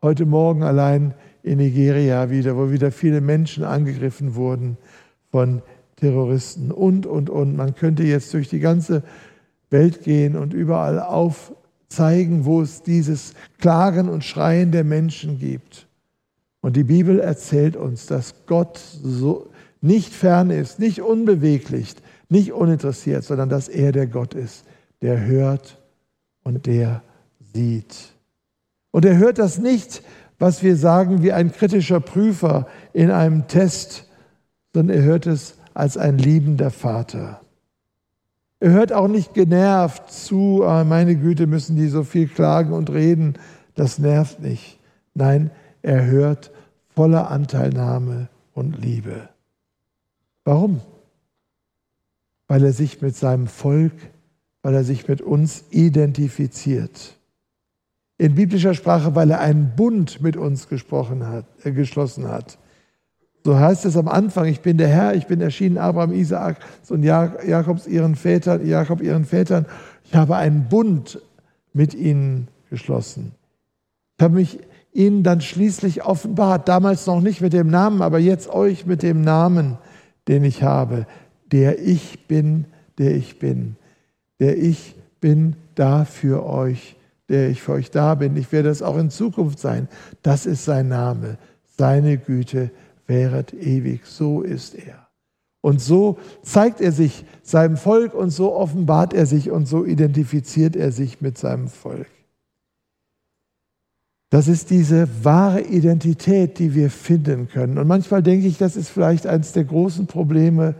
Heute 0.02 0.26
Morgen 0.26 0.64
allein 0.64 1.14
in 1.44 1.60
Nigeria 1.60 2.32
wieder, 2.32 2.58
wo 2.58 2.72
wieder 2.72 2.92
viele 2.92 3.22
Menschen 3.22 3.64
angegriffen 3.64 4.34
wurden 4.34 4.78
von 5.30 5.62
Terroristen 5.98 6.72
und, 6.72 7.06
und, 7.06 7.30
und. 7.30 7.56
Man 7.56 7.76
könnte 7.76 8.02
jetzt 8.02 8.34
durch 8.34 8.50
die 8.50 8.60
ganze 8.60 9.04
Welt 9.70 10.02
gehen 10.02 10.36
und 10.36 10.56
überall 10.56 11.00
aufzeigen, 11.00 12.46
wo 12.46 12.64
es 12.64 12.82
dieses 12.82 13.36
Klagen 13.60 14.10
und 14.10 14.24
Schreien 14.24 14.72
der 14.72 14.84
Menschen 14.84 15.38
gibt. 15.38 15.86
Und 16.62 16.76
die 16.76 16.86
Bibel 16.86 17.20
erzählt 17.20 17.76
uns, 17.76 18.08
dass 18.08 18.34
Gott 18.48 18.80
so 18.80 19.52
nicht 19.80 20.12
fern 20.12 20.50
ist, 20.50 20.80
nicht 20.80 21.04
unbeweglich, 21.04 21.94
nicht 22.30 22.52
uninteressiert, 22.54 23.24
sondern 23.24 23.50
dass 23.50 23.68
er 23.68 23.92
der 23.92 24.08
Gott 24.08 24.34
ist, 24.34 24.66
der 25.02 25.26
hört 25.26 25.78
und 26.44 26.66
der 26.66 27.02
sieht. 27.54 28.14
Und 28.92 29.06
er 29.06 29.18
hört 29.18 29.38
das 29.40 29.58
nicht, 29.58 30.02
was 30.40 30.64
wir 30.64 30.76
sagen, 30.76 31.24
wie 31.24 31.32
ein 31.32 31.52
kritischer 31.52 32.00
Prüfer 32.00 32.68
in 32.94 33.12
einem 33.12 33.48
Test, 33.48 34.08
sondern 34.74 34.98
er 34.98 35.04
hört 35.04 35.28
es 35.28 35.56
als 35.74 35.98
ein 35.98 36.18
liebender 36.18 36.72
Vater. 36.72 37.42
Er 38.60 38.72
hört 38.72 38.92
auch 38.92 39.08
nicht 39.08 39.34
genervt 39.34 40.12
zu, 40.12 40.64
ah, 40.66 40.84
meine 40.84 41.16
Güte, 41.16 41.46
müssen 41.46 41.76
die 41.76 41.88
so 41.88 42.04
viel 42.04 42.28
klagen 42.28 42.74
und 42.74 42.90
reden, 42.90 43.36
das 43.76 44.00
nervt 44.00 44.40
nicht. 44.40 44.80
Nein, 45.14 45.52
er 45.84 46.06
hört 46.06 46.52
voller 46.96 47.30
Anteilnahme 47.30 48.30
und 48.54 48.82
Liebe. 48.82 49.30
Warum? 50.44 50.82
Weil 52.48 52.64
er 52.64 52.74
sich 52.74 53.02
mit 53.02 53.16
seinem 53.16 53.48
Volk, 53.48 53.94
weil 54.62 54.74
er 54.74 54.84
sich 54.84 55.08
mit 55.08 55.22
uns 55.22 55.66
identifiziert. 55.70 57.16
In 58.18 58.36
biblischer 58.36 58.74
Sprache, 58.74 59.16
weil 59.16 59.30
er 59.30 59.40
einen 59.40 59.74
Bund 59.76 60.22
mit 60.22 60.38
uns 60.38 60.68
gesprochen 60.70 61.28
hat, 61.28 61.46
äh, 61.64 61.72
geschlossen 61.72 62.28
hat. 62.28 62.58
So 63.44 63.58
heißt 63.58 63.86
es 63.86 63.96
am 63.96 64.08
Anfang, 64.08 64.46
ich 64.46 64.62
bin 64.62 64.78
der 64.78 64.90
Herr, 64.90 65.16
ich 65.16 65.28
bin 65.28 65.40
erschienen 65.40 65.78
Abraham, 65.78 66.12
Isaak 66.12 66.58
und 66.90 67.04
Jakobs 67.04 67.88
ihren 67.88 68.16
Vätern, 68.16 68.66
Jakob 68.66 69.02
ihren 69.02 69.24
Vätern. 69.24 69.66
Ich 70.04 70.16
habe 70.16 70.36
einen 70.36 70.68
Bund 70.68 71.22
mit 71.72 71.94
ihnen 71.94 72.50
geschlossen. 72.70 73.34
Ich 74.18 74.24
habe 74.24 74.36
mich 74.36 74.60
ihnen 74.92 75.24
dann 75.24 75.40
schließlich 75.40 76.04
offenbart, 76.04 76.68
damals 76.68 77.06
noch 77.06 77.22
nicht 77.22 77.40
mit 77.40 77.54
dem 77.54 77.70
Namen, 77.70 78.02
aber 78.02 78.20
jetzt 78.20 78.50
euch 78.50 78.86
mit 78.86 79.04
dem 79.04 79.22
Namen, 79.22 79.78
den 80.28 80.44
ich 80.44 80.64
habe 80.64 81.06
der 81.52 81.80
ich 81.80 82.28
bin, 82.28 82.66
der 82.98 83.16
ich 83.16 83.40
bin, 83.40 83.76
der 84.40 84.58
ich 84.58 84.96
bin 85.20 85.56
da 85.76 86.06
für 86.06 86.46
euch, 86.46 86.96
der 87.30 87.50
ich 87.50 87.62
für 87.62 87.74
euch 87.74 87.92
da 87.92 88.16
bin. 88.16 88.36
Ich 88.38 88.52
werde 88.52 88.70
es 88.70 88.82
auch 88.82 88.98
in 88.98 89.10
Zukunft 89.10 89.60
sein. 89.60 89.88
Das 90.22 90.46
ist 90.46 90.66
sein 90.66 90.88
Name. 90.88 91.38
Seine 91.78 92.18
Güte 92.18 92.72
wäret 93.06 93.54
ewig. 93.54 94.06
So 94.06 94.42
ist 94.42 94.76
er. 94.76 95.08
Und 95.62 95.82
so 95.82 96.18
zeigt 96.44 96.82
er 96.82 96.92
sich 96.92 97.26
seinem 97.44 97.78
Volk 97.78 98.14
und 98.14 98.30
so 98.30 98.56
offenbart 98.56 99.14
er 99.14 99.26
sich 99.26 99.52
und 99.52 99.68
so 99.68 99.86
identifiziert 99.86 100.76
er 100.76 100.92
sich 100.92 101.20
mit 101.20 101.38
seinem 101.38 101.68
Volk. 101.68 102.08
Das 104.30 104.48
ist 104.48 104.70
diese 104.70 105.08
wahre 105.24 105.62
Identität, 105.62 106.60
die 106.60 106.76
wir 106.76 106.90
finden 106.90 107.48
können. 107.48 107.78
Und 107.78 107.88
manchmal 107.88 108.22
denke 108.22 108.48
ich, 108.48 108.58
das 108.58 108.76
ist 108.76 108.90
vielleicht 108.90 109.26
eines 109.26 109.54
der 109.54 109.64
großen 109.64 110.08
Probleme 110.08 110.76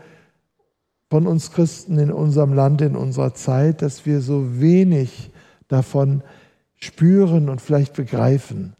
von 1.10 1.26
uns 1.28 1.52
Christen 1.52 1.98
in 2.00 2.12
unserem 2.12 2.54
Land, 2.54 2.82
in 2.82 2.96
unserer 2.96 3.34
Zeit, 3.34 3.82
dass 3.82 4.06
wir 4.06 4.22
so 4.22 4.60
wenig 4.60 5.32
davon 5.68 6.22
spüren 6.76 7.50
und 7.50 7.62
vielleicht 7.62 7.94
begreifen, 7.94 8.74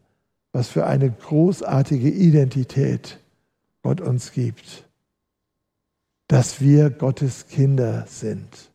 was 0.52 0.68
für 0.68 0.86
eine 0.86 1.10
großartige 1.10 2.08
Identität 2.08 3.18
Gott 3.82 4.00
uns 4.00 4.32
gibt. 4.32 4.84
Dass 6.26 6.60
wir 6.60 6.90
Gottes 6.90 7.46
Kinder 7.48 8.04
sind. 8.06 8.70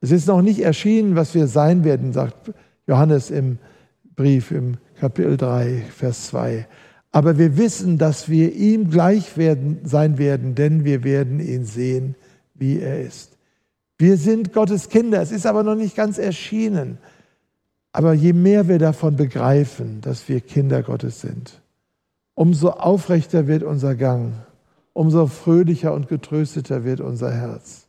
Es 0.00 0.10
ist 0.10 0.28
noch 0.28 0.42
nicht 0.42 0.60
erschienen, 0.60 1.16
was 1.16 1.34
wir 1.34 1.46
sein 1.46 1.82
werden, 1.82 2.12
sagt 2.12 2.52
Johannes 2.86 3.30
im 3.30 3.58
Brief 4.14 4.50
im 4.50 4.76
Kapitel 5.00 5.36
3, 5.36 5.84
Vers 5.90 6.28
2. 6.28 6.66
Aber 7.10 7.38
wir 7.38 7.56
wissen, 7.56 7.98
dass 7.98 8.28
wir 8.28 8.54
ihm 8.54 8.90
gleich 8.90 9.36
werden, 9.36 9.78
sein 9.84 10.18
werden, 10.18 10.54
denn 10.54 10.84
wir 10.84 11.04
werden 11.04 11.40
ihn 11.40 11.64
sehen, 11.64 12.14
wie 12.58 12.80
er 12.80 13.00
ist. 13.00 13.36
Wir 13.96 14.16
sind 14.16 14.52
Gottes 14.52 14.88
Kinder, 14.88 15.20
es 15.20 15.32
ist 15.32 15.46
aber 15.46 15.62
noch 15.62 15.74
nicht 15.74 15.96
ganz 15.96 16.18
erschienen. 16.18 16.98
Aber 17.92 18.12
je 18.12 18.32
mehr 18.32 18.68
wir 18.68 18.78
davon 18.78 19.16
begreifen, 19.16 20.00
dass 20.02 20.28
wir 20.28 20.40
Kinder 20.40 20.82
Gottes 20.82 21.20
sind, 21.20 21.60
umso 22.34 22.70
aufrechter 22.70 23.46
wird 23.46 23.62
unser 23.62 23.94
Gang, 23.94 24.34
umso 24.92 25.26
fröhlicher 25.26 25.92
und 25.92 26.08
getrösteter 26.08 26.84
wird 26.84 27.00
unser 27.00 27.32
Herz, 27.32 27.88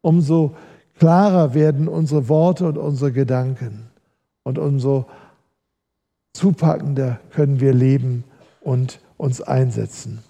umso 0.00 0.56
klarer 0.98 1.54
werden 1.54 1.86
unsere 1.88 2.28
Worte 2.28 2.66
und 2.66 2.78
unsere 2.78 3.12
Gedanken 3.12 3.86
und 4.42 4.58
umso 4.58 5.06
zupackender 6.32 7.20
können 7.30 7.60
wir 7.60 7.72
leben 7.72 8.24
und 8.60 9.00
uns 9.16 9.40
einsetzen. 9.40 10.22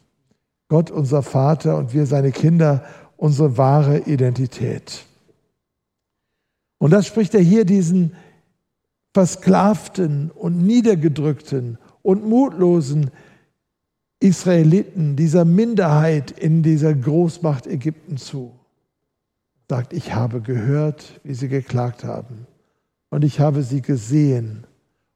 Gott, 0.68 0.90
unser 0.90 1.22
Vater 1.22 1.76
und 1.76 1.94
wir 1.94 2.06
seine 2.06 2.32
Kinder 2.32 2.84
unsere 3.24 3.56
wahre 3.56 4.00
Identität. 4.00 5.06
Und 6.76 6.90
das 6.90 7.06
spricht 7.06 7.34
er 7.34 7.40
hier 7.40 7.64
diesen 7.64 8.12
versklavten 9.14 10.30
und 10.30 10.58
niedergedrückten 10.58 11.78
und 12.02 12.28
mutlosen 12.28 13.10
Israeliten, 14.20 15.16
dieser 15.16 15.46
Minderheit 15.46 16.32
in 16.32 16.62
dieser 16.62 16.92
Großmacht 16.92 17.66
Ägypten 17.66 18.18
zu. 18.18 18.52
Sagt, 19.70 19.94
ich 19.94 20.14
habe 20.14 20.42
gehört, 20.42 21.18
wie 21.24 21.32
sie 21.32 21.48
geklagt 21.48 22.04
haben 22.04 22.46
und 23.08 23.24
ich 23.24 23.40
habe 23.40 23.62
sie 23.62 23.80
gesehen 23.80 24.66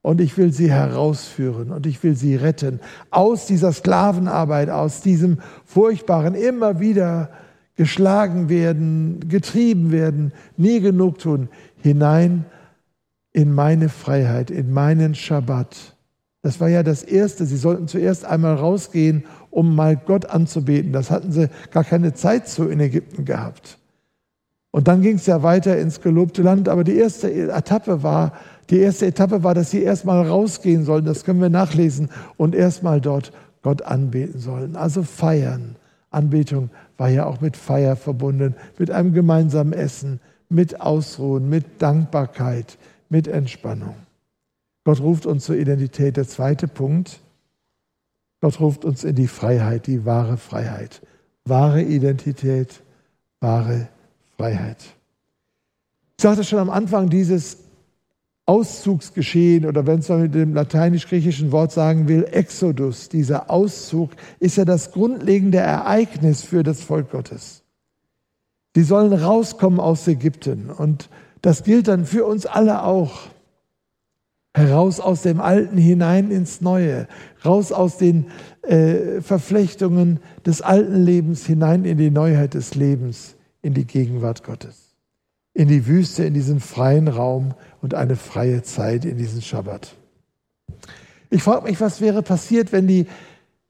und 0.01 0.23
ich 0.23 0.39
will 0.39 0.55
sie 0.55 0.71
herausführen 0.71 1.73
und 1.73 1.85
ich 1.85 2.03
will 2.03 2.17
sie 2.17 2.37
retten 2.37 2.81
aus 3.11 3.45
dieser 3.45 3.71
Sklavenarbeit, 3.71 4.71
aus 4.71 5.03
diesem 5.03 5.43
furchtbaren, 5.67 6.35
immer 6.35 6.81
wieder 6.81 7.31
geschlagen 7.79 8.49
werden, 8.49 9.29
getrieben 9.29 9.93
werden, 9.93 10.33
nie 10.57 10.81
genug 10.81 11.21
tun, 11.21 11.49
hinein 11.81 12.45
in 13.33 13.53
meine 13.53 13.89
Freiheit, 13.89 14.51
in 14.51 14.73
meinen 14.73 15.15
Schabbat. 15.15 15.97
Das 16.43 16.61
war 16.61 16.69
ja 16.69 16.83
das 16.83 17.05
Erste. 17.05 17.47
Sie 17.47 17.57
sollten 17.57 17.87
zuerst 17.87 18.25
einmal 18.25 18.57
rausgehen, 18.57 19.25
um 19.51 19.77
mal 19.77 19.97
Gott 19.97 20.27
anzubeten. 20.27 20.93
Das 20.93 21.13
hatten 21.13 21.31
sie 21.31 21.51
gar 21.71 21.85
keine 21.85 22.15
Zeit 22.15 22.49
zu 22.49 22.69
in 22.69 22.81
Ägypten 22.81 23.25
gehabt. 23.25 23.79
Und 24.73 24.89
dann 24.89 25.01
ging 25.01 25.15
es 25.15 25.27
ja 25.27 25.45
weiter 25.45 25.79
ins 25.79 26.01
gelobte 26.01 26.43
Land. 26.43 26.69
Aber 26.69 26.83
die 26.83 26.97
erste 26.97 27.33
Etappe 27.33 28.03
war, 28.03 28.33
die 28.71 28.81
erste 28.81 29.07
Etappe 29.07 29.45
war, 29.45 29.55
dass 29.55 29.71
sie 29.71 29.83
erstmal 29.83 30.27
rausgehen 30.27 30.85
sollen. 30.85 31.05
Das 31.05 31.25
können 31.25 31.41
wir 31.41 31.49
nachlesen 31.49 32.11
und 32.37 32.57
erstmal 32.57 33.01
dort 33.01 33.33
Gott 33.63 33.83
anbeten 33.83 34.41
sollen. 34.41 34.75
Also 34.75 35.05
feiern. 35.05 35.77
Anbetung 36.11 36.71
war 36.99 37.09
ja 37.09 37.25
auch 37.25 37.41
mit 37.41 37.57
Feier 37.57 37.97
verbunden, 37.97 38.55
mit 38.77 38.91
einem 38.91 39.15
gemeinsamen 39.15 39.73
Essen, 39.73 40.21
mit 40.51 40.81
Ausruhen, 40.81 41.49
mit 41.49 41.81
Dankbarkeit, 41.81 42.77
mit 43.09 43.27
Entspannung. 43.29 43.95
Gott 44.85 45.01
ruft 45.01 45.25
uns 45.25 45.45
zur 45.45 45.57
Identität. 45.57 46.17
Der 46.17 46.27
zweite 46.27 46.67
Punkt, 46.69 47.21
Gott 48.41 48.61
ruft 48.61 48.85
uns 48.85 49.05
in 49.05 49.15
die 49.15 49.29
Freiheit, 49.29 49.87
die 49.87 50.05
wahre 50.05 50.37
Freiheit. 50.37 51.01
Wahre 51.45 51.83
Identität, 51.83 52.83
wahre 53.41 53.89
Freiheit. 54.37 54.79
Ich 56.17 56.23
sagte 56.23 56.45
schon 56.45 56.59
am 56.59 56.71
Anfang, 56.71 57.09
dieses 57.09 57.59
Auszugsgeschehen 58.49 59.67
oder 59.67 59.87
wenn 59.87 59.99
es 59.99 60.09
man 60.09 60.23
mit 60.23 60.35
dem 60.35 60.55
lateinisch-griechischen 60.55 61.53
Wort 61.53 61.71
sagen 61.71 62.09
will, 62.09 62.27
Exodus, 62.33 63.11
dieser 63.11 63.51
Auszug, 63.51 64.13
ist 64.41 64.57
ja 64.57 64.65
das 64.65 64.93
grundlegende 64.93 65.59
Ereignis 65.59 66.43
für 66.43 66.63
das 66.63 66.81
Volk 66.81 67.11
Gottes. 67.11 67.63
Sie 68.75 68.85
sollen 68.85 69.13
rauskommen 69.13 69.81
aus 69.81 70.09
Ägypten 70.09 70.71
und 70.71 71.11
das 71.43 71.63
gilt 71.63 71.89
dann 71.89 72.07
für 72.07 72.25
uns 72.25 72.47
alle 72.47 72.85
auch. 72.85 73.29
Heraus 74.57 74.99
aus 74.99 75.23
dem 75.23 75.43
Alten 75.43 75.77
hinein 75.77 76.31
ins 76.31 76.63
Neue, 76.63 77.07
raus 77.45 77.71
aus 77.71 77.99
den 77.99 78.29
äh, 78.63 79.21
Verflechtungen 79.21 80.21
des 80.47 80.63
alten 80.63 81.05
Lebens 81.05 81.45
hinein 81.45 81.85
in 81.85 81.99
die 81.99 82.11
Neuheit 82.11 82.55
des 82.55 82.75
Lebens, 82.75 83.37
in 83.61 83.75
die 83.75 83.85
Gegenwart 83.85 84.43
Gottes 84.43 84.89
in 85.59 85.67
die 85.67 85.89
Wüste, 85.89 86.23
in 86.23 86.35
diesen 86.35 86.61
freien 86.61 87.09
Raum 87.09 87.53
und 87.83 87.95
eine 87.95 88.17
freie 88.17 88.63
Zeit 88.63 89.05
in 89.05 89.19
diesen 89.19 89.43
Schabbat. 89.43 89.95
Ich 91.31 91.43
frage 91.43 91.69
mich, 91.69 91.81
was 91.81 92.01
wäre 92.01 92.23
passiert, 92.23 92.73
wenn 92.73 92.87
die 92.87 93.07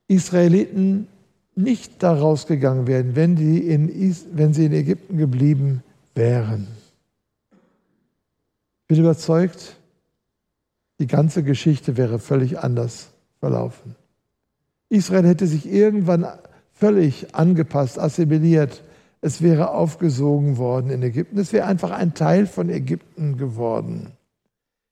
Israeliten 0.07 1.09
nicht 1.55 2.03
da 2.03 2.15
rausgegangen 2.15 2.87
wären, 2.87 3.17
wenn, 3.17 3.37
die 3.37 3.59
in, 3.67 4.17
wenn 4.33 4.55
sie 4.55 4.67
in 4.67 4.73
Ägypten 4.73 5.17
geblieben 5.17 5.83
wären. 6.15 6.69
Ich 8.83 8.89
bin 8.89 9.01
überzeugt, 9.01 9.77
die 11.01 11.07
ganze 11.07 11.43
Geschichte 11.43 11.97
wäre 11.97 12.19
völlig 12.19 12.59
anders 12.59 13.09
verlaufen. 13.41 13.97
Israel 14.89 15.27
hätte 15.27 15.47
sich 15.47 15.67
irgendwann 15.67 16.27
völlig 16.73 17.35
angepasst, 17.35 17.99
assimiliert 17.99 18.83
es 19.21 19.43
wäre 19.43 19.73
aufgesogen 19.73 20.59
worden 20.59 20.91
in 20.91 21.03
Ägypten. 21.03 21.39
Es 21.39 21.53
wäre 21.53 21.67
einfach 21.67 21.91
ein 21.91 22.15
Teil 22.15 22.47
von 22.47 22.69
Ägypten 22.69 23.37
geworden. 23.37 24.13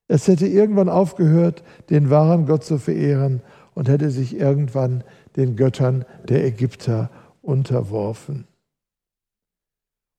Es 0.09 0.28
hätte 0.28 0.47
irgendwann 0.47 0.88
aufgehört, 0.88 1.62
den 1.90 2.11
wahren 2.11 2.47
Gott 2.47 2.64
zu 2.64 2.78
verehren 2.78 3.42
und 3.75 3.88
hätte 3.88 4.11
sich 4.11 4.37
irgendwann 4.37 5.04
den 5.37 5.56
Göttern 5.56 6.04
der 6.28 6.45
Ägypter 6.45 7.11
unterworfen. 7.42 8.47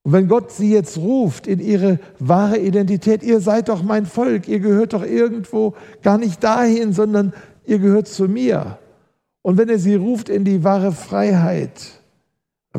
Und 0.04 0.14
wenn 0.14 0.28
Gott 0.30 0.52
sie 0.52 0.72
jetzt 0.72 0.98
ruft 0.98 1.48
in 1.48 1.60
ihre 1.60 2.00
wahre 2.20 2.58
Identität, 2.58 3.24
ihr 3.24 3.42
seid 3.42 3.68
doch 3.68 3.84
mein 3.84 4.06
Volk, 4.06 4.48
ihr 4.48 4.60
gehört 4.60 4.94
doch 4.94 5.04
irgendwo 5.04 5.74
gar 6.02 6.18
nicht 6.18 6.42
dahin, 6.44 6.94
sondern 6.94 7.34
ihr 7.66 7.80
gehört 7.80 8.08
zu 8.08 8.30
mir. 8.30 8.78
Und 9.42 9.58
wenn 9.58 9.68
er 9.68 9.80
sie 9.80 9.96
ruft 9.96 10.30
in 10.30 10.46
die 10.46 10.64
wahre 10.64 10.94
Freiheit, 10.94 11.97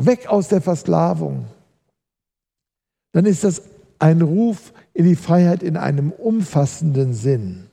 weg 0.05 0.27
aus 0.27 0.47
der 0.47 0.61
Versklavung, 0.61 1.45
dann 3.11 3.25
ist 3.25 3.43
das 3.43 3.63
ein 3.99 4.21
Ruf 4.21 4.73
in 4.93 5.05
die 5.05 5.15
Freiheit 5.15 5.63
in 5.63 5.77
einem 5.77 6.11
umfassenden 6.11 7.13
Sinn. 7.13 7.67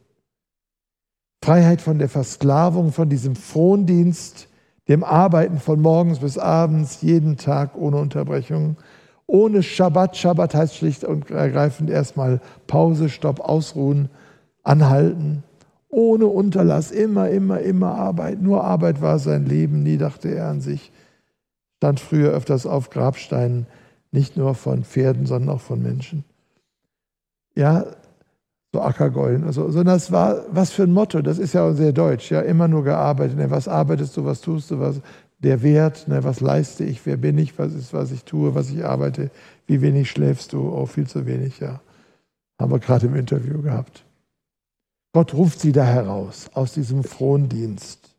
Freiheit 1.43 1.81
von 1.81 1.99
der 1.99 2.09
Versklavung, 2.09 2.93
von 2.93 3.09
diesem 3.09 3.37
Frondienst, 3.37 4.49
dem 4.89 5.05
Arbeiten 5.05 5.59
von 5.59 5.81
morgens 5.81 6.21
bis 6.21 6.39
abends, 6.39 7.03
jeden 7.03 7.37
Tag 7.37 7.77
ohne 7.77 7.99
Unterbrechung, 7.99 8.77
ohne 9.27 9.63
Schabbat. 9.63 10.17
Schabbat 10.17 10.55
heißt 10.55 10.77
schlicht 10.77 11.05
und 11.05 11.31
ergreifend 11.31 11.91
erstmal 11.91 12.41
Pause, 12.67 13.09
Stopp, 13.09 13.41
Ausruhen, 13.41 14.09
Anhalten, 14.63 15.43
ohne 15.89 16.27
Unterlass, 16.27 16.91
immer, 16.91 17.31
immer, 17.31 17.61
immer 17.61 17.95
Arbeit. 17.95 18.43
Nur 18.43 18.65
Arbeit 18.65 19.01
war 19.01 19.19
sein 19.19 19.47
Leben, 19.47 19.83
nie 19.83 19.99
dachte 19.99 20.29
er 20.29 20.49
an 20.49 20.61
sich 20.61 20.91
stand 21.79 22.01
früher 22.01 22.33
öfters 22.33 22.67
auf 22.67 22.91
Grabsteinen, 22.91 23.67
nicht 24.13 24.37
nur 24.37 24.55
von 24.55 24.85
Pferden, 24.85 25.27
sondern 25.27 25.55
auch 25.55 25.61
von 25.61 25.83
Menschen. 25.83 26.25
Ja, 27.55 27.87
so 28.73 28.83
Ackergäulen. 28.83 29.45
Also, 29.45 29.71
sondern 29.71 29.95
das 29.97 30.13
war, 30.13 30.45
was 30.51 30.71
für 30.71 30.85
ein 30.85 30.93
Motto, 30.93 31.23
das 31.23 31.39
ist 31.39 31.55
ja 31.55 31.69
auch 31.69 31.73
sehr 31.73 31.93
deutsch, 31.93 32.31
ja, 32.31 32.41
immer 32.41 32.69
nur 32.69 32.85
gearbeitet. 32.85 33.37
Ne, 33.37 33.51
was 33.51 33.69
arbeitest 33.69 34.17
du, 34.17 34.25
was 34.25 34.41
tust 34.41 34.71
du, 34.71 34.81
was, 34.81 35.01
der 35.39 35.63
Wert, 35.63 36.09
ne, 36.09 36.25
was 36.25 36.41
leiste 36.41 36.85
ich, 36.85 37.05
wer 37.05 37.17
bin 37.17 37.39
ich, 37.39 37.59
was 37.59 37.75
ist, 37.75 37.93
was 37.93 38.11
ich 38.11 38.25
tue, 38.25 38.55
was 38.55 38.71
ich 38.71 38.85
arbeite, 38.85 39.31
wie 39.67 39.81
wenig 39.81 40.11
schläfst 40.11 40.53
du, 40.53 40.69
oh, 40.69 40.87
viel 40.87 41.07
zu 41.07 41.27
wenig, 41.27 41.61
ja. 41.61 41.81
Haben 42.59 42.73
wir 42.73 42.79
gerade 42.79 43.07
im 43.07 43.17
Interview 43.17 43.61
gehabt. 43.61 44.05
Gott 45.13 45.35
ruft 45.35 45.61
sie 45.61 45.73
da 45.73 45.85
heraus, 45.85 46.51
aus 46.55 46.73
diesem 46.73 47.05
frohen 47.05 47.49
Dienst. 47.49 48.16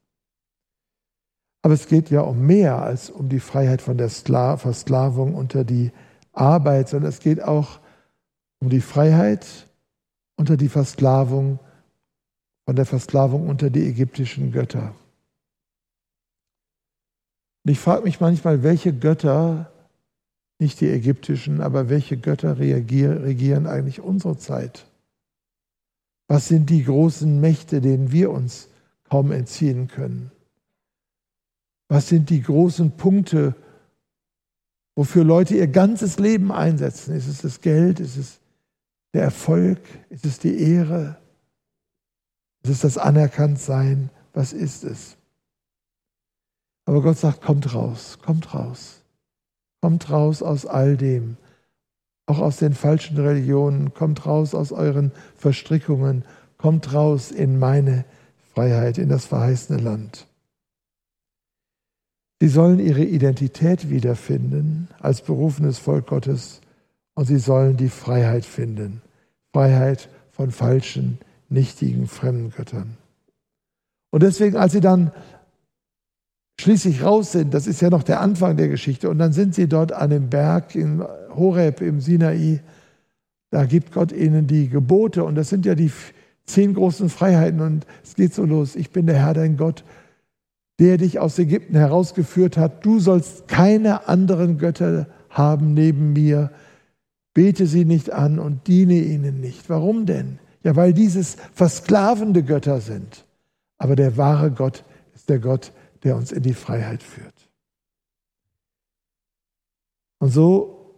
Aber 1.61 1.73
es 1.73 1.87
geht 1.87 2.09
ja 2.09 2.21
um 2.21 2.45
mehr 2.45 2.81
als 2.81 3.09
um 3.09 3.29
die 3.29 3.39
Freiheit 3.39 3.81
von 3.81 3.97
der 3.97 4.09
Versklavung 4.09 5.35
unter 5.35 5.63
die 5.63 5.91
Arbeit, 6.31 6.89
sondern 6.89 7.09
es 7.09 7.19
geht 7.19 7.41
auch 7.43 7.79
um 8.59 8.69
die 8.69 8.81
Freiheit 8.81 9.67
unter 10.37 10.55
die 10.55 10.69
Versklavung, 10.69 11.59
von 12.65 12.75
der 12.75 12.85
Versklavung 12.85 13.47
unter 13.47 13.69
die 13.69 13.87
ägyptischen 13.87 14.51
Götter. 14.51 14.93
Und 17.63 17.71
ich 17.71 17.79
frage 17.79 18.03
mich 18.03 18.19
manchmal, 18.19 18.61
welche 18.63 18.93
Götter, 18.93 19.71
nicht 20.59 20.81
die 20.81 20.89
ägyptischen, 20.89 21.61
aber 21.61 21.89
welche 21.89 22.17
Götter 22.17 22.59
regieren 22.59 23.67
eigentlich 23.67 24.01
unsere 24.01 24.37
Zeit? 24.37 24.85
Was 26.27 26.47
sind 26.47 26.69
die 26.69 26.83
großen 26.83 27.39
Mächte, 27.39 27.79
denen 27.79 28.11
wir 28.11 28.31
uns 28.31 28.69
kaum 29.09 29.31
entziehen 29.31 29.87
können? 29.87 30.31
Was 31.87 32.09
sind 32.09 32.29
die 32.29 32.41
großen 32.41 32.91
Punkte, 32.91 33.55
wofür 34.95 35.23
Leute 35.23 35.55
ihr 35.55 35.67
ganzes 35.67 36.19
Leben 36.19 36.51
einsetzen? 36.51 37.15
Ist 37.15 37.27
es 37.27 37.41
das 37.41 37.61
Geld? 37.61 37.99
Ist 37.99 38.17
es 38.17 38.39
der 39.13 39.23
Erfolg? 39.23 39.79
Ist 40.09 40.25
es 40.25 40.39
die 40.39 40.59
Ehre? 40.59 41.17
Ist 42.63 42.71
es 42.71 42.79
das 42.81 42.97
Anerkanntsein? 42.97 44.09
Was 44.33 44.53
ist 44.53 44.83
es? 44.83 45.17
Aber 46.85 47.01
Gott 47.01 47.17
sagt, 47.17 47.41
kommt 47.41 47.73
raus, 47.73 48.17
kommt 48.21 48.53
raus. 48.53 49.01
Kommt 49.81 50.09
raus 50.09 50.41
aus 50.41 50.65
all 50.65 50.97
dem, 50.97 51.37
auch 52.25 52.39
aus 52.39 52.57
den 52.57 52.73
falschen 52.73 53.17
Religionen, 53.17 53.93
kommt 53.93 54.25
raus 54.25 54.55
aus 54.55 54.71
euren 54.71 55.11
Verstrickungen, 55.35 56.25
kommt 56.57 56.93
raus 56.93 57.31
in 57.31 57.59
meine 57.59 58.03
Freiheit, 58.53 58.97
in 58.97 59.07
das 59.07 59.25
verheißene 59.25 59.79
Land. 59.79 60.27
Sie 62.39 62.47
sollen 62.47 62.79
ihre 62.79 63.03
Identität 63.03 63.89
wiederfinden 63.89 64.89
als 64.99 65.21
berufenes 65.21 65.79
Volk 65.79 66.07
Gottes 66.07 66.61
und 67.15 67.25
sie 67.25 67.39
sollen 67.39 67.77
die 67.77 67.89
Freiheit 67.89 68.45
finden. 68.45 69.01
Freiheit 69.53 70.09
von 70.31 70.51
falschen, 70.51 71.17
nichtigen, 71.49 72.07
fremden 72.07 72.51
Göttern. 72.51 72.97
Und 74.11 74.21
deswegen, 74.21 74.55
als 74.55 74.73
sie 74.73 74.81
dann 74.81 75.11
schließlich 76.59 77.03
raus 77.03 77.31
sind, 77.31 77.53
das 77.53 77.65
ist 77.65 77.81
ja 77.81 77.89
noch 77.89 78.03
der 78.03 78.21
Anfang 78.21 78.55
der 78.57 78.67
Geschichte, 78.67 79.09
und 79.09 79.17
dann 79.17 79.33
sind 79.33 79.55
sie 79.55 79.67
dort 79.67 79.91
an 79.91 80.11
dem 80.11 80.29
Berg 80.29 80.75
in 80.75 81.03
Horeb 81.35 81.81
im 81.81 82.01
Sinai, 82.01 82.61
da 83.49 83.65
gibt 83.65 83.93
Gott 83.93 84.11
ihnen 84.11 84.47
die 84.47 84.69
Gebote 84.69 85.23
und 85.23 85.35
das 85.35 85.49
sind 85.49 85.65
ja 85.65 85.73
die 85.73 85.91
zehn 86.45 86.73
großen 86.73 87.09
Freiheiten 87.09 87.61
und 87.61 87.85
es 88.03 88.15
geht 88.15 88.33
so 88.33 88.43
los. 88.43 88.75
Ich 88.75 88.91
bin 88.91 89.05
der 89.07 89.17
Herr, 89.17 89.33
dein 89.33 89.57
Gott 89.57 89.83
der 90.79 90.97
dich 90.97 91.19
aus 91.19 91.39
Ägypten 91.39 91.75
herausgeführt 91.75 92.57
hat. 92.57 92.85
Du 92.85 92.99
sollst 92.99 93.47
keine 93.47 94.07
anderen 94.07 94.57
Götter 94.57 95.07
haben 95.29 95.73
neben 95.73 96.13
mir. 96.13 96.51
Bete 97.33 97.67
sie 97.67 97.85
nicht 97.85 98.11
an 98.11 98.39
und 98.39 98.67
diene 98.67 98.95
ihnen 98.95 99.39
nicht. 99.39 99.69
Warum 99.69 100.05
denn? 100.05 100.39
Ja, 100.63 100.75
weil 100.75 100.93
dieses 100.93 101.37
versklavende 101.53 102.43
Götter 102.43 102.81
sind. 102.81 103.25
Aber 103.77 103.95
der 103.95 104.17
wahre 104.17 104.51
Gott 104.51 104.83
ist 105.15 105.29
der 105.29 105.39
Gott, 105.39 105.71
der 106.03 106.15
uns 106.15 106.31
in 106.31 106.43
die 106.43 106.53
Freiheit 106.53 107.03
führt. 107.03 107.33
Und 110.19 110.29
so 110.29 110.95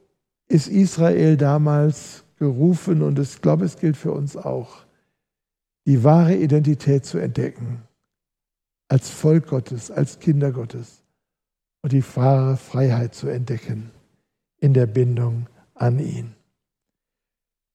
ist 0.47 0.67
Israel 0.67 1.37
damals 1.37 2.23
gerufen, 2.37 3.01
und 3.01 3.19
ich 3.19 3.41
glaube, 3.41 3.65
es 3.65 3.77
gilt 3.77 3.97
für 3.97 4.13
uns 4.13 4.37
auch, 4.37 4.85
die 5.85 6.03
wahre 6.03 6.35
Identität 6.35 7.05
zu 7.05 7.17
entdecken 7.17 7.83
als 8.89 9.09
Volk 9.09 9.47
Gottes, 9.47 9.91
als 9.91 10.19
Kinder 10.19 10.51
Gottes 10.51 11.03
und 11.81 11.93
die 11.93 12.03
wahre 12.15 12.57
Freiheit 12.57 13.15
zu 13.15 13.27
entdecken 13.27 13.91
in 14.57 14.73
der 14.73 14.87
Bindung 14.87 15.47
an 15.75 15.99
ihn. 15.99 16.35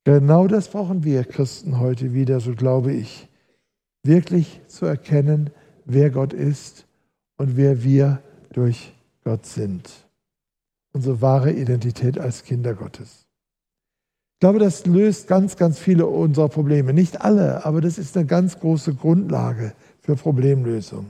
Genau 0.04 0.46
das 0.48 0.68
brauchen 0.68 1.04
wir 1.04 1.24
Christen 1.24 1.80
heute 1.80 2.12
wieder, 2.12 2.40
so 2.40 2.54
glaube 2.54 2.92
ich, 2.92 3.28
wirklich 4.02 4.60
zu 4.66 4.84
erkennen, 4.84 5.50
wer 5.86 6.10
Gott 6.10 6.34
ist 6.34 6.86
und 7.38 7.56
wer 7.56 7.82
wir 7.82 8.20
durch 8.52 8.92
Gott 9.22 9.46
sind. 9.46 9.90
Unsere 10.92 11.22
wahre 11.22 11.52
Identität 11.52 12.18
als 12.18 12.44
Kinder 12.44 12.74
Gottes. 12.74 13.26
Ich 14.34 14.40
glaube, 14.40 14.58
das 14.58 14.84
löst 14.84 15.26
ganz, 15.26 15.56
ganz 15.56 15.78
viele 15.78 16.06
unserer 16.06 16.50
Probleme. 16.50 16.92
Nicht 16.92 17.22
alle, 17.22 17.64
aber 17.64 17.80
das 17.80 17.96
ist 17.96 18.16
eine 18.16 18.26
ganz 18.26 18.60
große 18.60 18.94
Grundlage 18.94 19.72
für 20.04 20.16
Problemlösung, 20.16 21.06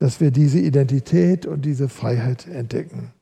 dass 0.00 0.20
wir 0.20 0.32
diese 0.32 0.58
Identität 0.58 1.46
und 1.46 1.64
diese 1.64 1.88
Freiheit 1.88 2.48
entdecken. 2.48 3.12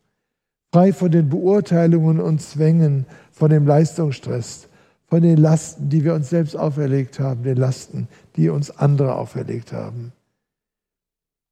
Frei 0.72 0.94
von 0.94 1.10
den 1.10 1.28
Beurteilungen 1.28 2.18
und 2.18 2.40
Zwängen, 2.40 3.04
von 3.30 3.50
dem 3.50 3.66
Leistungsstress, 3.66 4.68
von 5.06 5.22
den 5.22 5.36
Lasten, 5.36 5.90
die 5.90 6.02
wir 6.02 6.14
uns 6.14 6.30
selbst 6.30 6.56
auferlegt 6.56 7.20
haben, 7.20 7.42
den 7.42 7.58
Lasten, 7.58 8.08
die 8.36 8.48
uns 8.48 8.70
andere 8.70 9.16
auferlegt 9.16 9.72
haben. 9.72 10.12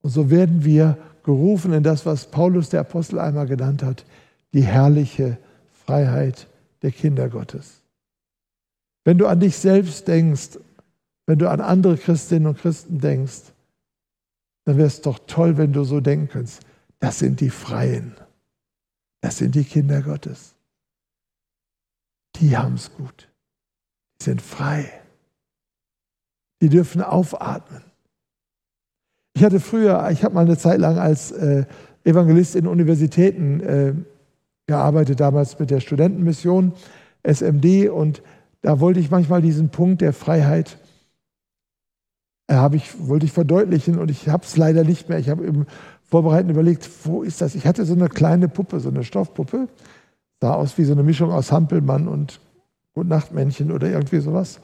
Und 0.00 0.10
so 0.10 0.30
werden 0.30 0.64
wir 0.64 0.96
gerufen 1.22 1.74
in 1.74 1.82
das, 1.82 2.06
was 2.06 2.30
Paulus 2.30 2.70
der 2.70 2.80
Apostel 2.80 3.18
einmal 3.18 3.46
genannt 3.46 3.82
hat, 3.82 4.06
die 4.54 4.62
herrliche 4.62 5.36
Freiheit 5.84 6.46
der 6.80 6.92
Kinder 6.92 7.28
Gottes. 7.28 7.82
Wenn 9.04 9.18
du 9.18 9.26
an 9.26 9.40
dich 9.40 9.56
selbst 9.56 10.08
denkst, 10.08 10.58
wenn 11.28 11.38
du 11.38 11.50
an 11.50 11.60
andere 11.60 11.98
Christinnen 11.98 12.46
und 12.46 12.58
Christen 12.58 13.00
denkst, 13.00 13.52
dann 14.64 14.78
wäre 14.78 14.86
es 14.86 15.02
doch 15.02 15.18
toll, 15.26 15.58
wenn 15.58 15.74
du 15.74 15.84
so 15.84 16.00
denken 16.00 16.28
könntest. 16.28 16.62
Das 17.00 17.18
sind 17.18 17.40
die 17.40 17.50
Freien. 17.50 18.14
Das 19.20 19.36
sind 19.36 19.54
die 19.54 19.64
Kinder 19.64 20.00
Gottes. 20.00 20.54
Die 22.36 22.56
haben 22.56 22.76
es 22.76 22.90
gut. 22.94 23.28
Die 24.18 24.24
sind 24.24 24.40
frei. 24.40 24.90
Die 26.62 26.70
dürfen 26.70 27.02
aufatmen. 27.02 27.82
Ich 29.34 29.44
hatte 29.44 29.60
früher, 29.60 30.08
ich 30.10 30.24
habe 30.24 30.34
mal 30.34 30.46
eine 30.46 30.56
Zeit 30.56 30.80
lang 30.80 30.96
als 30.96 31.30
äh, 31.32 31.66
Evangelist 32.04 32.56
in 32.56 32.66
Universitäten 32.66 33.60
äh, 33.60 33.92
gearbeitet, 34.66 35.20
damals 35.20 35.58
mit 35.58 35.68
der 35.68 35.80
Studentenmission 35.80 36.72
SMD 37.22 37.90
und 37.90 38.22
da 38.62 38.80
wollte 38.80 38.98
ich 38.98 39.10
manchmal 39.10 39.42
diesen 39.42 39.68
Punkt 39.68 40.00
der 40.00 40.14
Freiheit 40.14 40.78
äh, 42.48 42.76
ich, 42.76 43.08
wollte 43.08 43.26
ich 43.26 43.32
verdeutlichen 43.32 43.98
und 43.98 44.10
ich 44.10 44.28
habe 44.28 44.44
es 44.44 44.56
leider 44.56 44.84
nicht 44.84 45.08
mehr. 45.08 45.18
Ich 45.18 45.28
habe 45.28 45.44
im 45.44 45.66
Vorbereiten 46.02 46.50
überlegt, 46.50 46.88
wo 47.04 47.22
ist 47.22 47.40
das? 47.40 47.54
Ich 47.54 47.66
hatte 47.66 47.84
so 47.84 47.94
eine 47.94 48.08
kleine 48.08 48.48
Puppe, 48.48 48.80
so 48.80 48.88
eine 48.88 49.04
Stoffpuppe, 49.04 49.68
sah 50.40 50.54
aus 50.54 50.78
wie 50.78 50.84
so 50.84 50.92
eine 50.92 51.02
Mischung 51.02 51.30
aus 51.30 51.52
Hampelmann 51.52 52.08
und 52.08 52.40
Gutnachtmännchen 52.94 53.70
oder 53.70 53.88
irgendwie 53.88 54.20
sowas. 54.20 54.60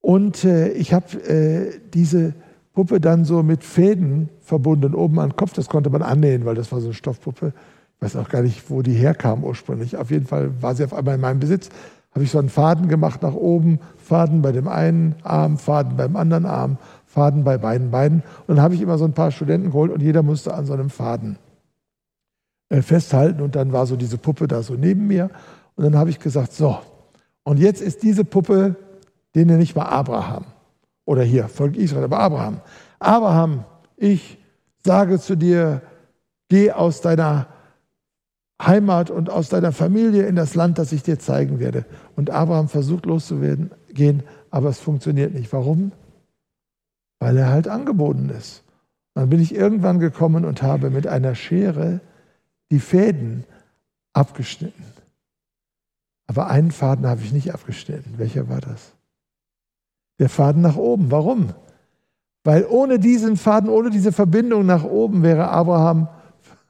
Und 0.00 0.44
äh, 0.44 0.72
ich 0.72 0.92
habe 0.92 1.16
äh, 1.28 1.78
diese 1.94 2.34
Puppe 2.74 3.00
dann 3.00 3.24
so 3.24 3.42
mit 3.42 3.64
Fäden 3.64 4.28
verbunden, 4.40 4.94
oben 4.94 5.18
an 5.20 5.30
den 5.30 5.36
Kopf. 5.36 5.52
Das 5.52 5.68
konnte 5.68 5.90
man 5.90 6.02
annähen, 6.02 6.44
weil 6.44 6.54
das 6.54 6.72
war 6.72 6.80
so 6.80 6.88
eine 6.88 6.94
Stoffpuppe. 6.94 7.52
Ich 7.96 8.02
weiß 8.02 8.16
auch 8.16 8.28
gar 8.28 8.42
nicht, 8.42 8.68
wo 8.68 8.82
die 8.82 8.94
herkam 8.94 9.44
ursprünglich. 9.44 9.96
Auf 9.96 10.10
jeden 10.10 10.26
Fall 10.26 10.50
war 10.60 10.74
sie 10.74 10.84
auf 10.84 10.92
einmal 10.92 11.14
in 11.14 11.20
meinem 11.20 11.40
Besitz. 11.40 11.68
Habe 12.14 12.24
ich 12.24 12.30
so 12.30 12.38
einen 12.38 12.50
Faden 12.50 12.88
gemacht 12.88 13.22
nach 13.22 13.34
oben, 13.34 13.80
Faden 13.96 14.42
bei 14.42 14.52
dem 14.52 14.68
einen 14.68 15.14
Arm, 15.22 15.56
Faden 15.56 15.96
beim 15.96 16.16
anderen 16.16 16.44
Arm, 16.44 16.76
Faden 17.06 17.44
bei 17.44 17.58
beiden 17.58 17.90
Beinen. 17.90 18.22
Und 18.46 18.56
dann 18.56 18.62
habe 18.62 18.74
ich 18.74 18.82
immer 18.82 18.98
so 18.98 19.04
ein 19.04 19.14
paar 19.14 19.30
Studenten 19.30 19.70
geholt 19.70 19.90
und 19.90 20.02
jeder 20.02 20.22
musste 20.22 20.54
an 20.54 20.66
so 20.66 20.74
einem 20.74 20.90
Faden 20.90 21.38
äh, 22.68 22.82
festhalten. 22.82 23.40
Und 23.40 23.56
dann 23.56 23.72
war 23.72 23.86
so 23.86 23.96
diese 23.96 24.18
Puppe 24.18 24.46
da 24.46 24.62
so 24.62 24.74
neben 24.74 25.06
mir. 25.06 25.30
Und 25.74 25.84
dann 25.84 25.96
habe 25.96 26.10
ich 26.10 26.18
gesagt, 26.18 26.52
so, 26.52 26.78
und 27.44 27.58
jetzt 27.58 27.80
ist 27.80 28.02
diese 28.02 28.24
Puppe, 28.24 28.76
den 29.34 29.48
nenne 29.48 29.62
ich 29.62 29.74
mal 29.74 29.86
Abraham. 29.86 30.44
Oder 31.04 31.22
hier, 31.22 31.48
Volk 31.48 31.76
Israel, 31.76 32.04
aber 32.04 32.20
Abraham. 32.20 32.60
Abraham, 32.98 33.64
ich 33.96 34.38
sage 34.84 35.18
zu 35.18 35.36
dir, 35.36 35.82
geh 36.48 36.70
aus 36.72 37.00
deiner 37.00 37.46
Heimat 38.66 39.10
und 39.10 39.30
aus 39.30 39.48
deiner 39.48 39.72
Familie 39.72 40.26
in 40.26 40.36
das 40.36 40.54
Land, 40.54 40.78
das 40.78 40.92
ich 40.92 41.02
dir 41.02 41.18
zeigen 41.18 41.58
werde. 41.58 41.84
Und 42.16 42.30
Abraham 42.30 42.68
versucht 42.68 43.06
loszuwerden, 43.06 43.70
gehen, 43.90 44.22
aber 44.50 44.68
es 44.68 44.78
funktioniert 44.78 45.34
nicht. 45.34 45.52
Warum? 45.52 45.92
Weil 47.18 47.36
er 47.36 47.50
halt 47.50 47.68
angeboten 47.68 48.30
ist. 48.30 48.62
Dann 49.14 49.28
bin 49.28 49.40
ich 49.40 49.54
irgendwann 49.54 49.98
gekommen 49.98 50.44
und 50.44 50.62
habe 50.62 50.90
mit 50.90 51.06
einer 51.06 51.34
Schere 51.34 52.00
die 52.70 52.80
Fäden 52.80 53.44
abgeschnitten. 54.12 54.84
Aber 56.26 56.48
einen 56.48 56.70
Faden 56.70 57.06
habe 57.06 57.20
ich 57.22 57.32
nicht 57.32 57.52
abgeschnitten. 57.52 58.14
Welcher 58.16 58.48
war 58.48 58.60
das? 58.60 58.92
Der 60.18 60.28
Faden 60.28 60.62
nach 60.62 60.76
oben. 60.76 61.10
Warum? 61.10 61.50
Weil 62.44 62.64
ohne 62.64 62.98
diesen 62.98 63.36
Faden, 63.36 63.68
ohne 63.68 63.90
diese 63.90 64.12
Verbindung 64.12 64.66
nach 64.66 64.84
oben 64.84 65.22
wäre 65.22 65.48
Abraham 65.48 66.08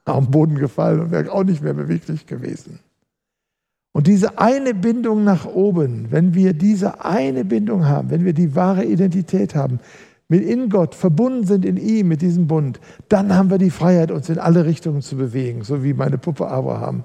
am 0.04 0.30
Boden 0.30 0.56
gefallen 0.56 1.00
und 1.00 1.10
wäre 1.10 1.32
auch 1.32 1.44
nicht 1.44 1.62
mehr 1.62 1.74
beweglich 1.74 2.26
gewesen. 2.26 2.80
Und 3.92 4.06
diese 4.06 4.38
eine 4.38 4.74
Bindung 4.74 5.22
nach 5.22 5.46
oben, 5.46 6.10
wenn 6.10 6.34
wir 6.34 6.54
diese 6.54 7.04
eine 7.04 7.44
Bindung 7.44 7.86
haben, 7.86 8.10
wenn 8.10 8.24
wir 8.24 8.32
die 8.32 8.54
wahre 8.54 8.84
Identität 8.84 9.54
haben, 9.54 9.80
mit 10.28 10.42
in 10.44 10.70
Gott 10.70 10.94
verbunden 10.94 11.46
sind 11.46 11.66
in 11.66 11.76
ihm, 11.76 12.08
mit 12.08 12.22
diesem 12.22 12.46
Bund, 12.46 12.80
dann 13.10 13.34
haben 13.34 13.50
wir 13.50 13.58
die 13.58 13.70
Freiheit, 13.70 14.10
uns 14.10 14.30
in 14.30 14.38
alle 14.38 14.64
Richtungen 14.64 15.02
zu 15.02 15.16
bewegen, 15.16 15.62
so 15.62 15.84
wie 15.84 15.92
meine 15.92 16.16
Puppe 16.16 16.48
Abraham, 16.48 17.04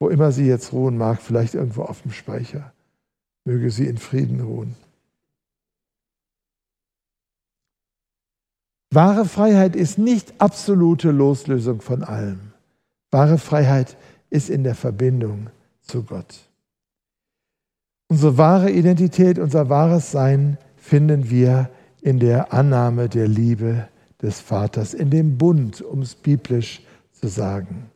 wo 0.00 0.08
immer 0.08 0.32
sie 0.32 0.46
jetzt 0.46 0.72
ruhen 0.72 0.98
mag, 0.98 1.22
vielleicht 1.22 1.54
irgendwo 1.54 1.82
auf 1.82 2.02
dem 2.02 2.10
Speicher. 2.10 2.72
Möge 3.44 3.70
sie 3.70 3.86
in 3.86 3.98
Frieden 3.98 4.40
ruhen. 4.40 4.74
Wahre 8.92 9.24
Freiheit 9.24 9.76
ist 9.76 9.98
nicht 9.98 10.34
absolute 10.38 11.12
Loslösung 11.12 11.80
von 11.80 12.02
allem. 12.02 12.52
Wahre 13.12 13.38
Freiheit 13.38 13.96
ist 14.30 14.50
in 14.50 14.64
der 14.64 14.74
Verbindung 14.74 15.48
zu 15.80 16.02
Gott. 16.02 16.48
Unsere 18.08 18.36
wahre 18.36 18.70
Identität, 18.70 19.38
unser 19.38 19.68
wahres 19.68 20.10
Sein 20.10 20.58
finden 20.76 21.30
wir 21.30 21.70
in 22.02 22.18
der 22.18 22.52
Annahme 22.52 23.08
der 23.08 23.28
Liebe 23.28 23.88
des 24.20 24.40
Vaters, 24.40 24.94
in 24.94 25.10
dem 25.10 25.38
Bund, 25.38 25.80
um 25.80 26.02
es 26.02 26.16
biblisch 26.16 26.82
zu 27.12 27.28
sagen. 27.28 27.90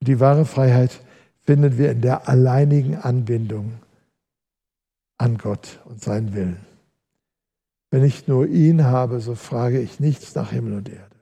Und 0.00 0.06
die 0.06 0.20
wahre 0.20 0.44
Freiheit 0.44 1.00
finden 1.40 1.78
wir 1.78 1.90
in 1.90 2.00
der 2.00 2.28
alleinigen 2.28 2.94
Anbindung 2.94 3.72
an 5.18 5.36
Gott 5.36 5.80
und 5.86 6.00
seinen 6.00 6.32
Willen. 6.34 6.67
Wenn 7.90 8.04
ich 8.04 8.28
nur 8.28 8.46
ihn 8.46 8.84
habe, 8.84 9.20
so 9.20 9.34
frage 9.34 9.80
ich 9.80 10.00
nichts 10.00 10.34
nach 10.34 10.50
Himmel 10.50 10.74
und 10.74 10.88
Erde. 10.88 11.16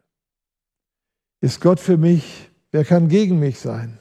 Ist 1.40 1.60
Gott 1.60 1.78
für 1.78 1.96
mich? 1.96 2.50
Wer 2.72 2.84
kann 2.84 3.08
gegen 3.08 3.38
mich 3.38 3.60
sein? 3.60 3.98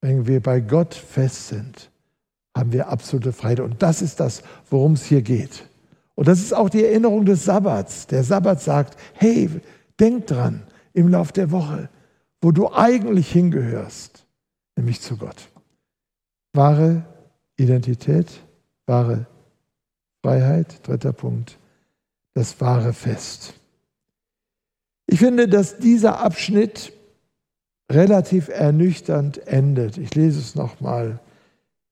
Wenn 0.00 0.26
wir 0.26 0.40
bei 0.40 0.60
Gott 0.60 0.94
fest 0.94 1.48
sind, 1.48 1.90
haben 2.56 2.72
wir 2.72 2.88
absolute 2.88 3.32
Freiheit. 3.32 3.60
Und 3.60 3.82
das 3.82 4.00
ist 4.00 4.20
das, 4.20 4.42
worum 4.70 4.94
es 4.94 5.04
hier 5.04 5.22
geht. 5.22 5.68
Und 6.14 6.28
das 6.28 6.40
ist 6.40 6.54
auch 6.54 6.70
die 6.70 6.84
Erinnerung 6.84 7.24
des 7.24 7.44
Sabbats. 7.44 8.06
Der 8.06 8.24
Sabbat 8.24 8.60
sagt, 8.60 8.98
hey, 9.14 9.48
denk 9.98 10.26
dran 10.26 10.62
im 10.92 11.08
Lauf 11.08 11.32
der 11.32 11.50
Woche, 11.50 11.88
wo 12.40 12.52
du 12.52 12.72
eigentlich 12.72 13.30
hingehörst, 13.30 14.26
nämlich 14.76 15.00
zu 15.00 15.16
Gott. 15.16 15.48
Wahre 16.52 17.04
Identität, 17.56 18.40
wahre 18.86 19.26
Freiheit, 20.22 20.86
dritter 20.86 21.12
Punkt, 21.12 21.58
das 22.34 22.60
wahre 22.60 22.92
Fest. 22.92 23.54
Ich 25.06 25.18
finde, 25.18 25.48
dass 25.48 25.78
dieser 25.78 26.20
Abschnitt 26.20 26.92
relativ 27.90 28.48
ernüchternd 28.48 29.46
endet. 29.46 29.98
Ich 29.98 30.14
lese 30.14 30.38
es 30.38 30.54
nochmal. 30.54 31.18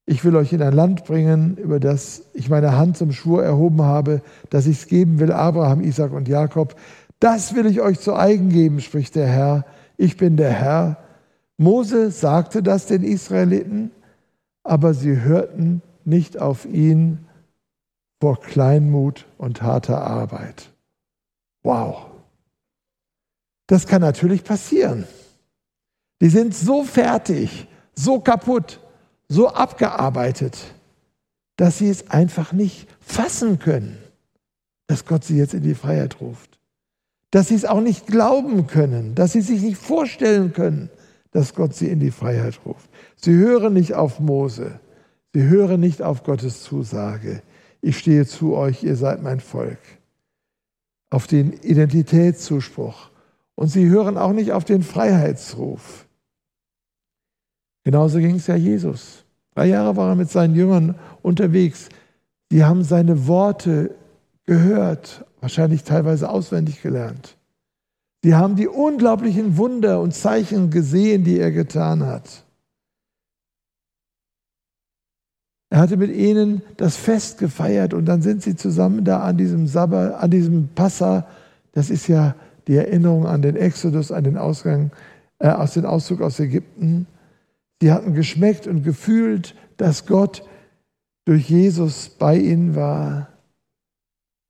Ich 0.07 0.25
will 0.25 0.37
euch 0.37 0.53
in 0.53 0.62
ein 0.62 0.73
Land 0.73 1.05
bringen, 1.05 1.57
über 1.57 1.81
das 1.81 2.23
ich 2.33 2.49
meine 2.49 2.77
Hand 2.77 2.97
zum 2.97 3.12
Schwur 3.12 3.43
erhoben 3.43 3.83
habe, 3.83 4.23
dass 4.51 4.67
ich 4.67 4.79
es 4.79 4.87
geben 4.87 5.19
will, 5.19 5.33
Abraham, 5.33 5.83
Isaac 5.83 6.12
und 6.12 6.29
Jakob. 6.29 6.77
Das 7.21 7.55
will 7.55 7.67
ich 7.67 7.81
euch 7.81 7.99
zu 7.99 8.14
eigen 8.14 8.49
geben, 8.51 8.81
spricht 8.81 9.17
der 9.17 9.27
Herr. 9.27 9.67
Ich 9.97 10.17
bin 10.17 10.37
der 10.37 10.53
Herr. 10.53 10.99
Mose 11.57 12.11
sagte 12.11 12.62
das 12.62 12.87
den 12.87 13.03
Israeliten, 13.03 13.91
aber 14.62 14.95
sie 14.95 15.21
hörten 15.21 15.83
nicht 16.05 16.41
auf 16.41 16.64
ihn 16.64 17.28
vor 18.21 18.41
Kleinmut 18.41 19.27
und 19.39 19.63
harter 19.63 20.03
Arbeit. 20.03 20.71
Wow. 21.63 22.07
Das 23.67 23.87
kann 23.87 24.01
natürlich 24.01 24.45
passieren. 24.45 25.07
Die 26.21 26.31
sind 26.31 26.55
so 26.55 26.85
fertig, 26.85 27.69
so 27.95 28.21
kaputt, 28.21 28.81
so 29.29 29.49
abgearbeitet, 29.49 30.57
dass 31.57 31.79
sie 31.79 31.89
es 31.89 32.11
einfach 32.11 32.53
nicht 32.53 32.89
fassen 33.01 33.59
können, 33.59 33.99
dass 34.87 35.05
Gott 35.05 35.25
sie 35.25 35.37
jetzt 35.37 35.55
in 35.55 35.63
die 35.63 35.75
Freiheit 35.75 36.21
ruft. 36.21 36.59
Dass 37.31 37.49
sie 37.49 37.55
es 37.55 37.67
auch 37.67 37.83
nicht 37.83 38.07
glauben 38.07 38.67
können, 38.67 39.15
dass 39.15 39.33
sie 39.33 39.43
sich 39.43 39.61
nicht 39.61 39.77
vorstellen 39.77 40.53
können, 40.55 40.89
dass 41.31 41.55
Gott 41.55 41.75
sie 41.75 41.89
in 41.89 42.01
die 42.01 42.11
Freiheit 42.11 42.61
ruft. 42.65 42.89
Sie 43.17 43.35
hören 43.35 43.75
nicht 43.75 43.95
auf 43.95 44.19
Mose, 44.19 44.81
sie 45.35 45.43
hören 45.43 45.81
nicht 45.81 46.01
auf 46.01 46.25
Gottes 46.25 46.63
Zusage 46.63 47.43
ich 47.81 47.99
stehe 47.99 48.27
zu 48.27 48.55
euch, 48.55 48.83
ihr 48.83 48.97
seid 48.97 49.23
mein 49.23 49.41
Volk. 49.41 49.79
Auf 51.11 51.27
den 51.27 51.53
Identitätszuspruch. 51.53 53.11
Und 53.55 53.69
sie 53.69 53.88
hören 53.88 54.19
auch 54.19 54.33
nicht 54.33 54.53
auf 54.53 54.64
den 54.64 54.83
Freiheitsruf. 54.83 56.07
Genauso 57.85 58.19
ging 58.19 58.37
es 58.37 58.47
ja 58.47 58.57
Jesus. 58.57 59.25
Drei 59.55 59.67
Jahre 59.67 59.97
war 59.97 60.11
er 60.11 60.14
mit 60.14 60.31
seinen 60.31 60.55
Jüngern 60.55 60.95
unterwegs. 61.23 61.88
Die 62.53 62.64
haben 62.64 62.85
seine 62.85 63.27
Worte 63.27 63.95
gehört, 64.45 65.25
wahrscheinlich 65.41 65.85
teilweise 65.85 66.31
auswendig 66.31 66.83
gelernt. 66.83 67.37
Sie 68.23 68.35
haben 68.35 68.57
die 68.57 68.69
unglaublichen 68.69 69.57
Wunder 69.57 70.01
und 70.01 70.14
Zeichen 70.14 70.71
gesehen, 70.71 71.25
die 71.25 71.38
er 71.38 71.53
getan 71.53 72.05
hat. 72.07 72.45
Er 75.71 75.81
hatte 75.81 75.97
mit 75.97 76.15
ihnen 76.15 76.63
das 76.77 76.97
Fest 76.97 77.39
gefeiert 77.39 77.93
und 77.93 78.07
dann 78.07 78.23
sind 78.23 78.43
sie 78.43 78.57
zusammen 78.57 79.05
da 79.05 79.21
an 79.21 79.37
diesem 79.37 79.67
Sabbat, 79.67 80.15
an 80.15 80.31
diesem 80.31 80.69
Passa. 80.75 81.27
Das 81.73 81.91
ist 81.91 82.09
ja 82.09 82.35
die 82.67 82.77
Erinnerung 82.77 83.27
an 83.27 83.43
den 83.43 83.57
Exodus, 83.57 84.11
an 84.11 84.25
den 84.25 84.37
Ausgang, 84.39 84.91
äh, 85.39 85.49
aus 85.49 85.75
dem 85.75 85.85
Auszug 85.85 86.23
aus 86.23 86.41
Ägypten. 86.41 87.07
Sie 87.81 87.93
hatten 87.93 88.15
geschmeckt 88.15 88.67
und 88.67 88.83
gefühlt, 88.83 89.55
dass 89.77 90.07
Gott 90.07 90.43
durch 91.25 91.51
Jesus 91.51 92.09
bei 92.09 92.39
ihnen 92.39 92.75
war. 92.75 93.29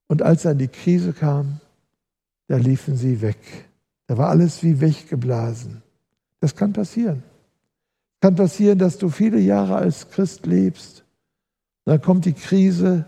Und 0.07 0.23
als 0.23 0.43
dann 0.43 0.59
die 0.59 0.69
Krise 0.69 1.13
kam, 1.13 1.61
da 2.47 2.57
liefen 2.57 2.97
sie 2.97 3.21
weg. 3.21 3.39
Da 4.07 4.17
war 4.17 4.31
alles 4.31 4.63
wie 4.63 4.81
weggeblasen. 4.81 5.83
Das 6.41 6.57
kann 6.57 6.73
passieren. 6.73 7.25
Kann 8.21 8.37
passieren, 8.37 8.79
dass 8.79 8.99
du 8.99 9.11
viele 9.11 9.39
Jahre 9.39 9.77
als 9.77 10.11
Christ 10.11 10.47
lebst. 10.47 11.05
Dann 11.89 12.03
kommt 12.03 12.27
die 12.27 12.35
Krise 12.35 13.07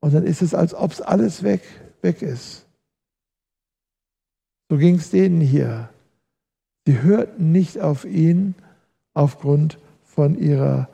und 0.00 0.14
dann 0.14 0.24
ist 0.24 0.40
es, 0.40 0.54
als 0.54 0.72
ob 0.72 0.92
es 0.92 1.02
alles 1.02 1.42
weg, 1.42 1.60
weg 2.00 2.22
ist. 2.22 2.64
So 4.70 4.78
ging 4.78 4.94
es 4.94 5.10
denen 5.10 5.42
hier. 5.42 5.90
Sie 6.86 7.02
hörten 7.02 7.52
nicht 7.52 7.80
auf 7.80 8.06
ihn 8.06 8.54
aufgrund 9.12 9.78
von 10.04 10.38
ihrer 10.38 10.88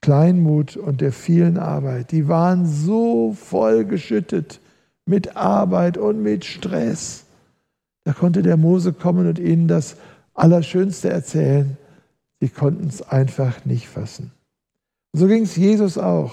Kleinmut 0.00 0.78
und 0.78 1.02
der 1.02 1.12
vielen 1.12 1.58
Arbeit. 1.58 2.12
Die 2.12 2.28
waren 2.28 2.64
so 2.64 3.34
voll 3.34 3.84
geschüttet 3.84 4.58
mit 5.04 5.36
Arbeit 5.36 5.98
und 5.98 6.22
mit 6.22 6.46
Stress. 6.46 7.26
Da 8.04 8.14
konnte 8.14 8.40
der 8.40 8.56
Mose 8.56 8.94
kommen 8.94 9.26
und 9.26 9.38
ihnen 9.38 9.68
das 9.68 9.98
Allerschönste 10.32 11.10
erzählen. 11.10 11.76
Sie 12.40 12.48
konnten 12.48 12.86
es 12.86 13.02
einfach 13.02 13.66
nicht 13.66 13.86
fassen. 13.86 14.32
So 15.18 15.26
ging 15.26 15.42
es 15.42 15.56
Jesus 15.56 15.98
auch. 15.98 16.32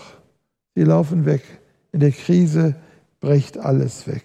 Sie 0.76 0.84
laufen 0.84 1.26
weg. 1.26 1.42
In 1.92 2.02
der 2.02 2.12
Krise 2.12 2.76
bricht 3.20 3.58
alles 3.58 4.06
weg. 4.06 4.24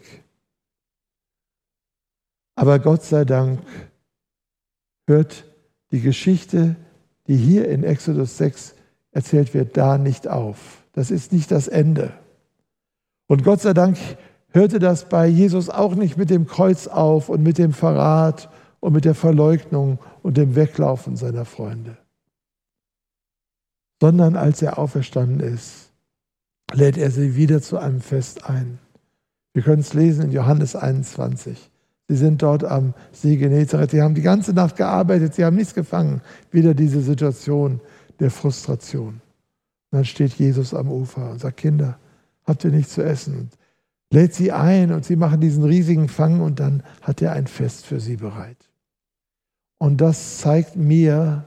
Aber 2.56 2.78
Gott 2.78 3.02
sei 3.02 3.24
Dank 3.24 3.60
hört 5.06 5.46
die 5.92 6.02
Geschichte, 6.02 6.76
die 7.26 7.36
hier 7.36 7.68
in 7.68 7.84
Exodus 7.84 8.36
6 8.36 8.74
erzählt 9.12 9.54
wird, 9.54 9.78
da 9.78 9.96
nicht 9.96 10.28
auf. 10.28 10.84
Das 10.92 11.10
ist 11.10 11.32
nicht 11.32 11.50
das 11.50 11.66
Ende. 11.66 12.12
Und 13.28 13.44
Gott 13.44 13.62
sei 13.62 13.72
Dank 13.72 13.96
hörte 14.50 14.78
das 14.78 15.08
bei 15.08 15.26
Jesus 15.26 15.70
auch 15.70 15.94
nicht 15.94 16.18
mit 16.18 16.28
dem 16.28 16.46
Kreuz 16.46 16.86
auf 16.86 17.30
und 17.30 17.42
mit 17.42 17.56
dem 17.56 17.72
Verrat 17.72 18.50
und 18.80 18.92
mit 18.92 19.06
der 19.06 19.14
Verleugnung 19.14 19.98
und 20.22 20.36
dem 20.36 20.54
Weglaufen 20.54 21.16
seiner 21.16 21.46
Freunde, 21.46 21.96
sondern 24.00 24.36
als 24.36 24.62
er 24.62 24.78
auferstanden 24.78 25.40
ist, 25.40 25.92
lädt 26.72 26.96
er 26.96 27.10
sie 27.10 27.36
wieder 27.36 27.60
zu 27.60 27.78
einem 27.78 28.00
Fest 28.00 28.48
ein. 28.48 28.78
Wir 29.52 29.62
können 29.62 29.80
es 29.80 29.94
lesen 29.94 30.26
in 30.26 30.32
Johannes 30.32 30.76
21. 30.76 31.70
Sie 32.08 32.16
sind 32.16 32.42
dort 32.42 32.64
am 32.64 32.94
See 33.12 33.36
Genezareth. 33.36 33.90
Sie 33.90 34.02
haben 34.02 34.14
die 34.14 34.22
ganze 34.22 34.52
Nacht 34.52 34.76
gearbeitet. 34.76 35.34
Sie 35.34 35.44
haben 35.44 35.56
nichts 35.56 35.74
gefangen. 35.74 36.22
Wieder 36.50 36.74
diese 36.74 37.00
Situation 37.00 37.80
der 38.18 38.30
Frustration. 38.30 39.20
Und 39.90 39.96
dann 39.96 40.04
steht 40.04 40.34
Jesus 40.34 40.74
am 40.74 40.90
Ufer 40.90 41.30
und 41.30 41.40
sagt, 41.40 41.58
Kinder, 41.58 41.98
habt 42.44 42.64
ihr 42.64 42.70
nichts 42.70 42.94
zu 42.94 43.04
essen? 43.04 43.38
Und 43.38 43.50
lädt 44.12 44.34
sie 44.34 44.52
ein 44.52 44.92
und 44.92 45.04
sie 45.04 45.16
machen 45.16 45.40
diesen 45.40 45.64
riesigen 45.64 46.08
Fang 46.08 46.40
und 46.40 46.60
dann 46.60 46.82
hat 47.02 47.22
er 47.22 47.32
ein 47.32 47.46
Fest 47.46 47.86
für 47.86 48.00
sie 48.00 48.16
bereit. 48.16 48.70
Und 49.78 50.00
das 50.00 50.38
zeigt 50.38 50.76
mir, 50.76 51.46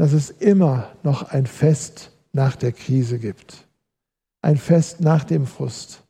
dass 0.00 0.14
es 0.14 0.30
immer 0.30 0.88
noch 1.02 1.24
ein 1.24 1.44
Fest 1.44 2.10
nach 2.32 2.56
der 2.56 2.72
Krise 2.72 3.18
gibt. 3.18 3.68
Ein 4.40 4.56
Fest 4.56 5.02
nach 5.02 5.24
dem 5.24 5.44
Frust 5.44 6.02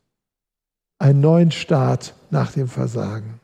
einen 1.01 1.21
neuen 1.21 1.51
Start 1.51 2.15
nach 2.31 2.53
dem 2.53 2.69
Versagen. 2.69 3.41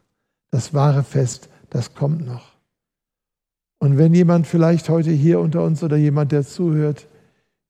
Das 0.52 0.72
wahre 0.72 1.02
Fest, 1.02 1.48
das 1.70 1.94
kommt 1.94 2.24
noch. 2.24 2.52
Und 3.80 3.98
wenn 3.98 4.14
jemand 4.14 4.46
vielleicht 4.46 4.88
heute 4.88 5.10
hier 5.10 5.40
unter 5.40 5.64
uns 5.64 5.82
oder 5.82 5.96
jemand, 5.96 6.30
der 6.30 6.46
zuhört, 6.46 7.08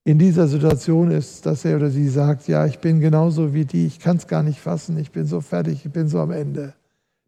in 0.03 0.19
dieser 0.19 0.47
Situation 0.47 1.09
ist, 1.09 1.47
dass 1.47 1.65
er 1.65 1.77
oder 1.77 1.89
sie 1.89 2.07
sagt, 2.07 2.47
ja, 2.47 2.67
ich 2.67 2.77
bin 2.77 2.99
genauso 2.99 3.55
wie 3.55 3.65
die, 3.65 3.87
ich 3.87 3.99
kann 3.99 4.17
es 4.17 4.27
gar 4.27 4.43
nicht 4.43 4.59
fassen, 4.59 4.99
ich 4.99 5.09
bin 5.09 5.25
so 5.25 5.41
fertig, 5.41 5.83
ich 5.83 5.91
bin 5.91 6.09
so 6.09 6.19
am 6.19 6.29
Ende, 6.29 6.75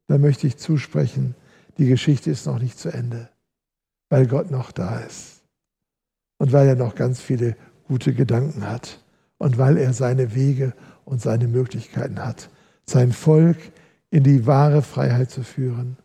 dann 0.06 0.22
möchte 0.22 0.46
ich 0.46 0.58
zusprechen, 0.58 1.34
die 1.80 1.88
Geschichte 1.88 2.30
ist 2.30 2.46
noch 2.46 2.60
nicht 2.60 2.78
zu 2.78 2.94
Ende, 2.94 3.30
weil 4.10 4.28
Gott 4.28 4.52
noch 4.52 4.72
da 4.72 5.00
ist 5.00 5.39
und 6.40 6.52
weil 6.52 6.68
er 6.68 6.76
noch 6.76 6.96
ganz 6.96 7.22
viele 7.22 7.56
gute 7.88 8.14
Gedanken 8.14 8.68
hat 8.68 9.00
und 9.38 9.60
weil 9.60 9.78
er 9.78 9.94
seine 9.94 10.34
Wege 10.34 10.74
und 11.06 11.22
seine 11.22 11.48
Möglichkeiten 11.48 12.26
hat, 12.26 12.50
sein 12.86 13.12
Volk 13.12 13.58
in 14.10 14.24
die 14.24 14.48
wahre 14.48 14.82
Freiheit 14.82 15.30
zu 15.30 15.44
führen 15.44 15.98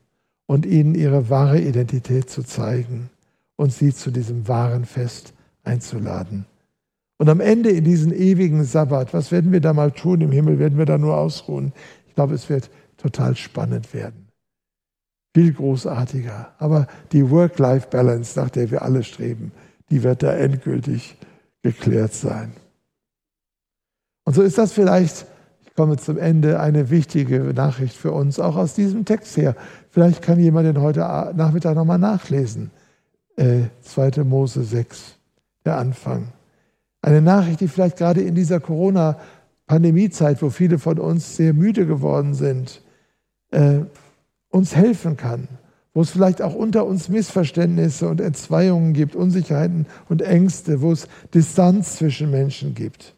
und 0.46 0.66
ihnen 0.66 0.94
ihre 0.94 1.30
wahre 1.30 1.60
Identität 1.60 2.28
zu 2.28 2.42
zeigen 2.42 3.08
und 3.56 3.72
sie 3.72 3.94
zu 3.94 4.10
diesem 4.10 4.46
wahren 4.46 4.84
Fest 4.84 5.32
einzuladen. 5.62 6.46
Und 7.16 7.28
am 7.28 7.40
Ende 7.40 7.70
in 7.70 7.84
diesen 7.84 8.12
ewigen 8.12 8.64
Sabbat, 8.64 9.14
was 9.14 9.30
werden 9.30 9.52
wir 9.52 9.60
da 9.60 9.72
mal 9.72 9.92
tun 9.92 10.20
im 10.20 10.32
Himmel? 10.32 10.58
Werden 10.58 10.78
wir 10.78 10.84
da 10.84 10.98
nur 10.98 11.16
ausruhen? 11.16 11.72
Ich 12.08 12.14
glaube, 12.14 12.34
es 12.34 12.48
wird 12.48 12.70
total 12.96 13.36
spannend 13.36 13.94
werden. 13.94 14.28
Viel 15.34 15.52
großartiger. 15.52 16.52
Aber 16.58 16.86
die 17.12 17.30
Work-Life-Balance, 17.30 18.38
nach 18.38 18.50
der 18.50 18.70
wir 18.70 18.82
alle 18.82 19.02
streben, 19.02 19.52
die 19.90 20.02
wird 20.02 20.22
da 20.22 20.32
endgültig 20.32 21.16
geklärt 21.62 22.14
sein. 22.14 22.52
Und 24.24 24.34
so 24.34 24.42
ist 24.42 24.58
das 24.58 24.72
vielleicht, 24.72 25.26
ich 25.62 25.74
komme 25.74 25.96
zum 25.96 26.18
Ende, 26.18 26.60
eine 26.60 26.90
wichtige 26.90 27.40
Nachricht 27.54 27.96
für 27.96 28.12
uns, 28.12 28.38
auch 28.38 28.56
aus 28.56 28.74
diesem 28.74 29.04
Text 29.04 29.36
her. 29.36 29.54
Vielleicht 29.90 30.22
kann 30.22 30.38
jemand 30.38 30.66
den 30.66 30.80
heute 30.80 31.00
Nachmittag 31.34 31.74
nochmal 31.74 31.98
nachlesen. 31.98 32.70
Äh, 33.36 33.64
2. 33.82 34.24
Mose 34.24 34.62
6, 34.62 35.16
der 35.64 35.76
Anfang. 35.76 36.28
Eine 37.02 37.20
Nachricht, 37.20 37.60
die 37.60 37.68
vielleicht 37.68 37.98
gerade 37.98 38.22
in 38.22 38.34
dieser 38.34 38.60
Corona-Pandemiezeit, 38.60 40.40
wo 40.40 40.48
viele 40.48 40.78
von 40.78 40.98
uns 40.98 41.36
sehr 41.36 41.52
müde 41.52 41.86
geworden 41.86 42.32
sind, 42.32 42.80
äh, 43.50 43.80
uns 44.48 44.74
helfen 44.74 45.16
kann. 45.16 45.48
Wo 45.94 46.02
es 46.02 46.10
vielleicht 46.10 46.42
auch 46.42 46.54
unter 46.54 46.84
uns 46.86 47.08
Missverständnisse 47.08 48.08
und 48.08 48.20
Entzweiungen 48.20 48.92
gibt, 48.92 49.14
Unsicherheiten 49.14 49.86
und 50.08 50.22
Ängste, 50.22 50.82
wo 50.82 50.90
es 50.90 51.06
Distanz 51.32 51.96
zwischen 51.96 52.32
Menschen 52.32 52.74
gibt. 52.74 53.14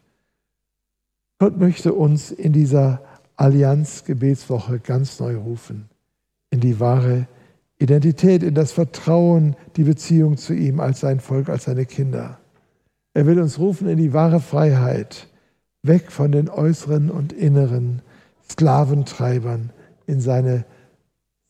Gott 1.39 1.57
möchte 1.57 1.93
uns 1.93 2.31
in 2.31 2.53
dieser 2.53 3.01
Allianz-Gebetswoche 3.35 4.79
ganz 4.79 5.19
neu 5.19 5.37
rufen, 5.37 5.89
in 6.51 6.59
die 6.59 6.79
wahre 6.79 7.27
Identität, 7.79 8.43
in 8.43 8.55
das 8.55 8.71
Vertrauen, 8.71 9.55
die 9.75 9.83
Beziehung 9.83 10.37
zu 10.37 10.53
ihm 10.53 10.79
als 10.79 10.99
sein 10.99 11.19
Volk, 11.19 11.49
als 11.49 11.65
seine 11.65 11.85
Kinder. 11.85 12.39
Er 13.13 13.25
will 13.25 13.39
uns 13.39 13.57
rufen 13.57 13.87
in 13.87 13.97
die 13.97 14.13
wahre 14.13 14.39
Freiheit, 14.39 15.27
weg 15.81 16.11
von 16.11 16.31
den 16.31 16.49
äußeren 16.49 17.09
und 17.09 17.33
inneren 17.33 18.01
Sklaventreibern 18.49 19.71
in 20.05 20.21
seine 20.21 20.65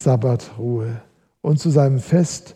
Sabbatruhe 0.01 1.01
und 1.41 1.60
zu 1.60 1.69
seinem 1.69 2.00
Fest, 2.00 2.56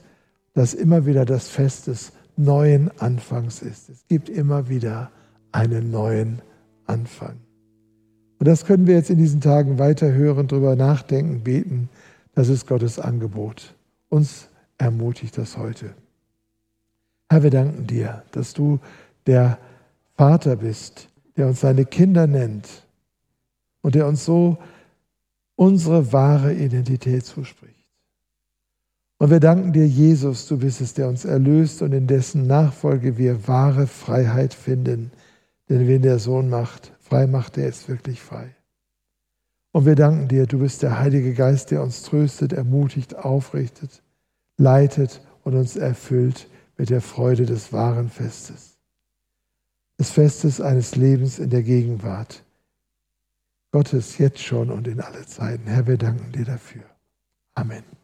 das 0.53 0.73
immer 0.73 1.05
wieder 1.05 1.25
das 1.25 1.47
Fest 1.47 1.87
des 1.87 2.11
neuen 2.35 2.91
Anfangs 2.99 3.61
ist. 3.61 3.89
Es 3.89 4.07
gibt 4.07 4.29
immer 4.29 4.69
wieder 4.69 5.11
einen 5.51 5.91
neuen 5.91 6.41
Anfang. 6.85 7.37
Und 8.39 8.47
das 8.47 8.65
können 8.65 8.87
wir 8.87 8.95
jetzt 8.95 9.09
in 9.09 9.17
diesen 9.17 9.39
Tagen 9.39 9.77
weiter 9.77 10.11
hören, 10.11 10.47
darüber 10.47 10.75
nachdenken, 10.75 11.43
beten. 11.43 11.89
Das 12.33 12.49
ist 12.49 12.67
Gottes 12.67 12.99
Angebot. 12.99 13.75
Uns 14.09 14.47
ermutigt 14.77 15.37
das 15.37 15.57
heute. 15.57 15.93
Herr, 17.29 17.43
wir 17.43 17.51
danken 17.51 17.85
dir, 17.85 18.23
dass 18.31 18.53
du 18.53 18.79
der 19.27 19.59
Vater 20.17 20.55
bist, 20.55 21.07
der 21.37 21.47
uns 21.47 21.61
seine 21.61 21.85
Kinder 21.85 22.27
nennt 22.27 22.67
und 23.81 23.95
der 23.95 24.07
uns 24.07 24.25
so 24.25 24.57
unsere 25.55 26.11
wahre 26.11 26.53
Identität 26.53 27.25
zuspricht. 27.25 27.80
Und 29.21 29.29
wir 29.29 29.39
danken 29.39 29.71
dir, 29.71 29.85
Jesus, 29.87 30.47
du 30.47 30.57
bist 30.57 30.81
es, 30.81 30.95
der 30.95 31.07
uns 31.07 31.25
erlöst 31.25 31.83
und 31.83 31.91
in 31.91 32.07
dessen 32.07 32.47
Nachfolge 32.47 33.19
wir 33.19 33.47
wahre 33.47 33.85
Freiheit 33.85 34.55
finden 34.55 35.11
denn 35.71 35.87
wen 35.87 36.01
der 36.01 36.19
Sohn 36.19 36.49
macht, 36.49 36.91
frei 36.99 37.27
macht, 37.27 37.55
der 37.55 37.69
ist 37.69 37.87
wirklich 37.87 38.21
frei. 38.21 38.53
Und 39.71 39.85
wir 39.85 39.95
danken 39.95 40.27
dir, 40.27 40.45
du 40.45 40.59
bist 40.59 40.83
der 40.83 40.99
Heilige 40.99 41.33
Geist, 41.33 41.71
der 41.71 41.81
uns 41.81 42.03
tröstet, 42.03 42.51
ermutigt, 42.51 43.15
aufrichtet, 43.15 44.03
leitet 44.57 45.21
und 45.45 45.55
uns 45.55 45.77
erfüllt 45.77 46.49
mit 46.77 46.89
der 46.89 46.99
Freude 46.99 47.45
des 47.45 47.71
wahren 47.71 48.09
Festes. 48.09 48.79
Des 49.97 50.09
Festes 50.09 50.59
eines 50.59 50.97
Lebens 50.97 51.39
in 51.39 51.49
der 51.49 51.63
Gegenwart. 51.63 52.43
Gottes 53.71 54.17
jetzt 54.17 54.39
schon 54.39 54.69
und 54.71 54.89
in 54.89 54.99
alle 54.99 55.25
Zeiten. 55.25 55.67
Herr, 55.67 55.87
wir 55.87 55.97
danken 55.97 56.33
dir 56.33 56.43
dafür. 56.43 56.83
Amen. 57.55 58.00